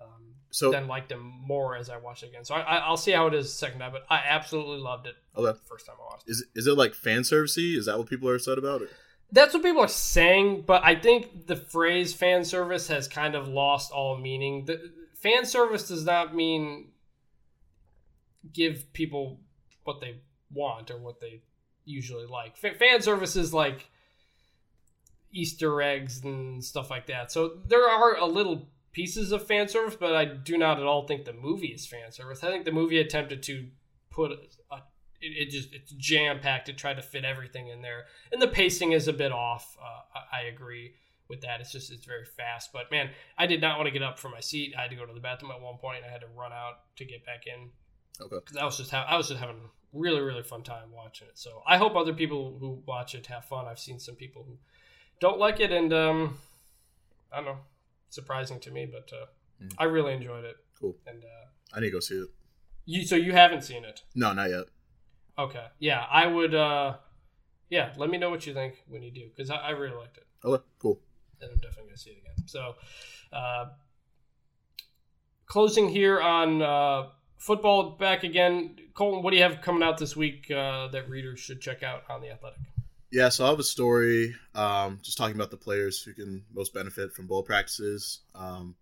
um, 0.00 0.34
So 0.50 0.70
then 0.70 0.86
liked 0.86 1.08
them 1.08 1.20
more 1.46 1.76
as 1.76 1.90
I 1.90 1.96
watched 1.98 2.22
it 2.22 2.28
again. 2.28 2.44
So 2.44 2.54
I, 2.54 2.60
I, 2.60 2.76
I'll 2.78 2.96
see 2.96 3.12
how 3.12 3.26
it 3.26 3.34
is 3.34 3.52
second 3.52 3.80
time, 3.80 3.92
but 3.92 4.04
I 4.10 4.22
absolutely 4.28 4.78
loved 4.78 5.06
it 5.06 5.14
okay. 5.36 5.46
the 5.46 5.54
first 5.54 5.86
time 5.86 5.96
I 6.00 6.04
watched 6.04 6.24
it. 6.26 6.32
Is 6.32 6.44
is 6.54 6.66
it 6.66 6.76
like 6.76 6.94
fan 6.94 7.20
servicey? 7.20 7.76
Is 7.76 7.86
that 7.86 7.98
what 7.98 8.08
people 8.08 8.28
are 8.28 8.34
upset 8.34 8.58
about? 8.58 8.82
Or? 8.82 8.88
That's 9.32 9.54
what 9.54 9.62
people 9.62 9.82
are 9.82 9.88
saying, 9.88 10.64
but 10.66 10.84
I 10.84 10.94
think 10.94 11.46
the 11.46 11.56
phrase 11.56 12.14
fan 12.14 12.44
service 12.44 12.88
has 12.88 13.08
kind 13.08 13.34
of 13.34 13.48
lost 13.48 13.90
all 13.90 14.16
meaning. 14.16 14.66
The 14.66 14.92
fan 15.14 15.44
service 15.44 15.88
does 15.88 16.04
not 16.04 16.34
mean 16.34 16.88
give 18.52 18.92
people 18.92 19.40
what 19.84 20.00
they 20.00 20.20
want 20.52 20.90
or 20.90 20.98
what 20.98 21.20
they 21.20 21.42
usually 21.84 22.26
like. 22.26 22.56
Fa- 22.56 22.74
Fan 22.74 23.02
service 23.02 23.36
is 23.36 23.52
like 23.54 23.88
Easter 25.32 25.82
eggs 25.82 26.22
and 26.24 26.62
stuff 26.64 26.90
like 26.90 27.06
that. 27.06 27.32
So 27.32 27.58
there 27.66 27.88
are 27.88 28.16
a 28.16 28.26
little 28.26 28.68
pieces 28.92 29.32
of 29.32 29.44
fan 29.46 29.68
service, 29.68 29.96
but 29.98 30.14
I 30.14 30.24
do 30.24 30.56
not 30.56 30.78
at 30.78 30.84
all 30.84 31.06
think 31.06 31.24
the 31.24 31.32
movie 31.32 31.68
is 31.68 31.86
fan 31.86 32.12
service. 32.12 32.44
I 32.44 32.50
think 32.50 32.64
the 32.64 32.72
movie 32.72 32.98
attempted 33.00 33.42
to 33.44 33.66
put 34.10 34.30
a, 34.30 34.34
it, 35.20 35.48
it 35.48 35.50
just 35.50 35.72
it's 35.74 35.90
jam 35.92 36.38
packed. 36.38 36.68
It 36.68 36.78
tried 36.78 36.94
to 36.96 37.02
fit 37.02 37.24
everything 37.24 37.68
in 37.68 37.82
there, 37.82 38.04
and 38.32 38.40
the 38.40 38.46
pacing 38.48 38.92
is 38.92 39.08
a 39.08 39.12
bit 39.12 39.32
off. 39.32 39.76
Uh, 39.82 40.18
I, 40.32 40.38
I 40.38 40.42
agree 40.42 40.92
with 41.28 41.40
that. 41.40 41.60
It's 41.60 41.72
just 41.72 41.90
it's 41.90 42.04
very 42.04 42.24
fast. 42.24 42.70
But 42.72 42.90
man, 42.92 43.10
I 43.36 43.46
did 43.46 43.60
not 43.60 43.76
want 43.78 43.86
to 43.88 43.92
get 43.92 44.02
up 44.02 44.18
from 44.18 44.30
my 44.30 44.40
seat. 44.40 44.74
I 44.78 44.82
had 44.82 44.90
to 44.90 44.96
go 44.96 45.04
to 45.06 45.12
the 45.12 45.20
bathroom 45.20 45.50
at 45.50 45.60
one 45.60 45.78
point. 45.78 46.04
I 46.06 46.12
had 46.12 46.20
to 46.20 46.28
run 46.36 46.52
out 46.52 46.74
to 46.96 47.04
get 47.04 47.26
back 47.26 47.46
in 47.46 47.70
Okay. 48.20 48.36
because 48.44 48.56
I 48.56 48.64
was 48.64 48.76
just 48.76 48.92
ha- 48.92 49.06
I 49.08 49.16
was 49.16 49.26
just 49.28 49.40
having 49.40 49.60
really 49.94 50.20
really 50.20 50.42
fun 50.42 50.62
time 50.62 50.90
watching 50.92 51.28
it. 51.28 51.38
So 51.38 51.62
I 51.66 51.76
hope 51.78 51.94
other 51.96 52.12
people 52.12 52.56
who 52.58 52.82
watch 52.86 53.14
it 53.14 53.26
have 53.26 53.44
fun. 53.46 53.66
I've 53.66 53.78
seen 53.78 53.98
some 54.00 54.16
people 54.16 54.44
who 54.46 54.58
don't 55.20 55.38
like 55.38 55.60
it, 55.60 55.70
and 55.72 55.92
um, 55.92 56.38
I 57.32 57.36
don't 57.36 57.44
know, 57.46 57.58
surprising 58.10 58.60
to 58.60 58.70
me, 58.70 58.86
but 58.86 59.10
uh, 59.12 59.26
Mm. 59.62 59.72
I 59.78 59.84
really 59.84 60.12
enjoyed 60.12 60.44
it. 60.44 60.56
Cool. 60.80 60.96
And 61.06 61.22
uh, 61.24 61.46
I 61.72 61.78
need 61.78 61.86
to 61.86 61.92
go 61.92 62.00
see 62.00 62.16
it. 62.16 62.28
you 62.86 63.06
so 63.06 63.14
you 63.14 63.32
haven't 63.32 63.62
seen 63.62 63.84
it? 63.84 64.02
No, 64.16 64.32
not 64.32 64.50
yet. 64.50 64.64
Okay, 65.38 65.64
yeah, 65.78 66.04
I 66.10 66.26
would. 66.26 66.54
uh 66.56 66.96
Yeah, 67.70 67.92
let 67.96 68.10
me 68.10 68.18
know 68.18 68.30
what 68.30 68.46
you 68.48 68.52
think 68.52 68.82
when 68.88 69.02
you 69.02 69.12
do 69.12 69.28
because 69.30 69.50
I, 69.50 69.56
I 69.56 69.70
really 69.70 69.96
liked 69.96 70.16
it, 70.18 70.26
Okay, 70.44 70.64
cool. 70.80 70.98
and 71.40 71.50
I'm 71.52 71.58
definitely 71.60 71.90
gonna 71.90 71.96
see 71.98 72.10
it 72.10 72.18
again. 72.18 72.48
So, 72.48 72.74
uh 73.32 73.66
closing 75.46 75.88
here 75.88 76.20
on 76.20 76.62
uh 76.62 77.02
football 77.44 77.90
back 77.90 78.24
again. 78.24 78.74
Colton, 78.94 79.22
what 79.22 79.30
do 79.30 79.36
you 79.36 79.42
have 79.42 79.60
coming 79.60 79.82
out 79.82 79.98
this 79.98 80.16
week 80.16 80.50
uh, 80.50 80.88
that 80.88 81.10
readers 81.10 81.40
should 81.40 81.60
check 81.60 81.82
out 81.82 82.04
on 82.08 82.22
the 82.22 82.30
Athletic? 82.30 82.58
Yeah, 83.12 83.28
so 83.28 83.44
I 83.44 83.50
have 83.50 83.58
a 83.58 83.62
story 83.62 84.34
um, 84.54 84.98
just 85.02 85.18
talking 85.18 85.36
about 85.36 85.50
the 85.50 85.58
players 85.58 86.02
who 86.02 86.14
can 86.14 86.44
most 86.52 86.72
benefit 86.72 87.12
from 87.12 87.26
bowl 87.26 87.42
practices. 87.42 88.20
Um, 88.34 88.76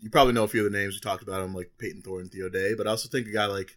you 0.00 0.10
probably 0.10 0.32
know 0.32 0.44
a 0.44 0.48
few 0.48 0.64
of 0.64 0.72
the 0.72 0.78
names 0.78 0.94
we 0.94 1.00
talked 1.00 1.24
about 1.24 1.42
them, 1.42 1.54
like 1.54 1.72
Payton 1.76 2.02
Thorne, 2.02 2.28
Theo 2.28 2.48
Day, 2.48 2.74
but 2.74 2.86
I 2.86 2.90
also 2.90 3.08
think 3.08 3.26
a 3.26 3.32
guy 3.32 3.46
like 3.46 3.76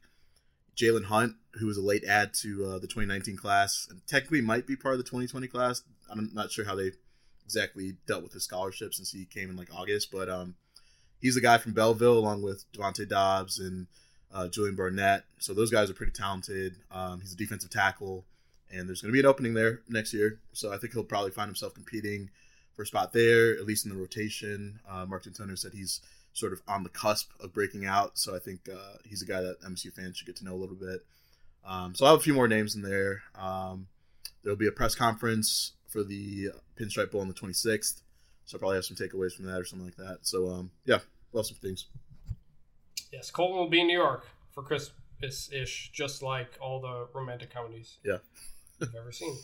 Jalen 0.78 1.06
Hunt, 1.06 1.34
who 1.56 1.66
was 1.66 1.78
a 1.78 1.82
late 1.82 2.04
add 2.06 2.36
to 2.42 2.66
uh, 2.66 2.74
the 2.80 2.88
2019 2.88 3.38
class, 3.38 3.88
and 3.90 4.06
technically 4.06 4.40
might 4.40 4.68
be 4.68 4.76
part 4.76 4.94
of 4.94 5.00
the 5.00 5.04
2020 5.04 5.48
class. 5.48 5.82
I'm 6.12 6.30
not 6.32 6.52
sure 6.52 6.64
how 6.64 6.76
they 6.76 6.92
exactly 7.44 7.96
dealt 8.06 8.22
with 8.22 8.34
his 8.34 8.44
scholarship 8.44 8.94
since 8.94 9.12
he 9.12 9.26
came 9.26 9.50
in 9.50 9.58
like 9.58 9.74
August, 9.74 10.12
but 10.12 10.30
um, 10.30 10.56
he's 11.20 11.36
the 11.36 11.42
guy 11.42 11.58
from 11.58 11.74
Belleville 11.74 12.20
along 12.20 12.44
with 12.44 12.64
Devontae 12.72 13.10
Dobbs 13.10 13.58
and 13.60 13.88
uh, 14.34 14.48
Julian 14.48 14.76
Barnett. 14.76 15.24
So 15.40 15.54
those 15.54 15.72
guys 15.72 15.90
are 15.90 15.94
pretty 15.94 16.12
talented. 16.12 16.76
Um, 16.92 17.22
he's 17.22 17.34
a 17.34 17.38
defensive 17.38 17.70
tackle, 17.70 18.26
and 18.72 18.88
there's 18.88 19.02
going 19.02 19.12
to 19.12 19.14
be 19.14 19.20
an 19.20 19.26
opening 19.26 19.54
there 19.54 19.82
next 19.90 20.14
year. 20.14 20.40
So 20.54 20.72
I 20.72 20.78
think 20.78 20.94
he'll 20.94 21.04
probably 21.04 21.32
find 21.32 21.48
himself 21.48 21.74
competing 21.74 22.30
for 22.76 22.84
a 22.84 22.86
spot 22.86 23.14
there, 23.14 23.54
at 23.54 23.66
least 23.66 23.86
in 23.86 23.92
the 23.92 23.98
rotation. 23.98 24.80
Uh, 24.90 25.06
Mark 25.06 25.24
Dantonio 25.24 25.58
said 25.58 25.74
he's 25.74 26.02
sort 26.34 26.54
of 26.54 26.62
on 26.68 26.84
the 26.84 26.90
cusp 26.90 27.32
of 27.42 27.54
breaking 27.54 27.86
out. 27.86 28.18
So 28.18 28.36
I 28.36 28.40
think 28.40 28.70
uh, 28.72 28.98
he's 29.06 29.22
a 29.22 29.26
guy 29.26 29.42
that 29.42 29.62
MSU 29.62 29.92
fans 29.92 30.18
should 30.18 30.28
get 30.28 30.38
to 30.38 30.46
know 30.46 30.54
a 30.54 30.56
little 30.56 30.76
bit. 30.76 31.06
Um, 31.66 31.94
so 31.94 32.06
I 32.06 32.12
have 32.12 32.20
a 32.20 32.24
few 32.24 32.34
more 32.34 32.48
names 32.48 32.76
in 32.76 32.82
there. 32.82 33.24
Um, 33.36 33.88
there'll 34.44 34.58
be 34.58 34.68
a 34.68 34.72
press 34.72 34.96
conference 34.96 35.74
for 35.88 36.04
the 36.04 36.52
Pinstripe 36.80 37.12
Bowl 37.12 37.22
on 37.22 37.28
the 37.28 37.34
26th. 37.34 38.02
So 38.46 38.56
I'll 38.56 38.60
probably 38.60 38.78
have 38.78 38.86
some 38.86 38.98
takeaways 38.98 39.34
from 39.34 39.46
that 39.46 39.60
or 39.60 39.66
something 39.66 39.86
like 39.86 39.98
that. 39.98 40.20
So 40.22 40.50
um, 40.50 40.72
yeah, 40.86 41.00
love 41.34 41.46
some 41.46 41.58
things. 41.58 41.86
Yes, 43.12 43.30
Colton 43.32 43.58
will 43.58 43.70
be 43.70 43.82
in 43.82 43.88
New 43.88 43.98
York 43.98 44.26
for 44.52 44.64
Christmas 44.64 45.50
ish, 45.52 45.92
just 45.94 46.24
like 46.24 46.58
all 46.60 46.82
the 46.82 47.08
romantic 47.14 47.54
comedies 47.54 47.98
Yeah. 48.04 48.18
you've 48.80 48.96
ever 48.96 49.12
seen. 49.12 49.36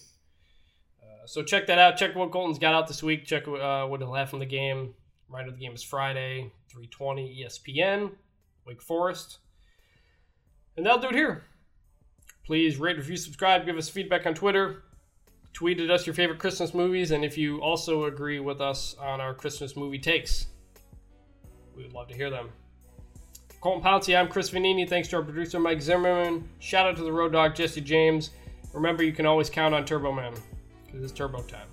Uh, 1.02 1.26
so 1.26 1.44
check 1.44 1.68
that 1.68 1.78
out. 1.78 1.98
Check 1.98 2.16
what 2.16 2.32
Colton's 2.32 2.60
got 2.60 2.74
out 2.74 2.88
this 2.88 3.04
week. 3.04 3.26
Check 3.26 3.48
uh, 3.48 3.86
what 3.86 4.02
he'll 4.02 4.14
have 4.14 4.30
from 4.30 4.40
the 4.40 4.46
game. 4.46 4.94
Right 5.30 5.48
of 5.48 5.56
the 5.56 5.60
game 5.60 5.74
is 5.74 5.84
Friday, 5.84 6.52
320 6.70 7.44
ESPN, 7.44 8.12
Wake 8.66 8.82
Forest. 8.82 9.40
And 10.78 10.86
that'll 10.86 11.02
do 11.02 11.10
it 11.10 11.16
here. 11.16 11.44
Please 12.46 12.78
rate, 12.78 12.96
review, 12.96 13.18
subscribe, 13.18 13.66
give 13.66 13.76
us 13.76 13.90
feedback 13.90 14.26
on 14.26 14.34
Twitter. 14.34 14.84
Tweet 15.52 15.82
at 15.82 15.90
us 15.90 16.06
your 16.06 16.14
favorite 16.14 16.40
Christmas 16.40 16.74
movies, 16.74 17.12
and 17.12 17.26
if 17.26 17.38
you 17.38 17.60
also 17.62 18.06
agree 18.06 18.40
with 18.40 18.62
us 18.62 18.96
on 19.00 19.20
our 19.20 19.34
Christmas 19.34 19.76
movie 19.76 20.00
takes, 20.00 20.48
we 21.76 21.84
would 21.84 21.94
love 21.94 22.08
to 22.08 22.16
hear 22.16 22.30
them. 22.30 22.50
Colton 23.60 23.82
Pouncy, 23.82 24.18
I'm 24.18 24.28
Chris 24.28 24.52
Vannini. 24.52 24.88
Thanks 24.88 25.08
to 25.10 25.16
our 25.16 25.24
producer 25.24 25.60
Mike 25.60 25.82
Zimmerman. 25.82 26.48
Shout 26.60 26.86
out 26.86 26.96
to 26.98 27.04
the 27.04 27.12
Road 27.12 27.32
Dog 27.32 27.56
Jesse 27.56 27.82
James. 27.82 28.30
Remember, 28.72 29.04
you 29.04 29.12
can 29.12 29.26
always 29.26 29.50
count 29.50 29.74
on 29.74 29.84
Turbo 29.84 30.12
Man 30.12 30.34
because 30.86 31.04
it's 31.04 31.12
Turbo 31.12 31.42
time. 31.42 31.68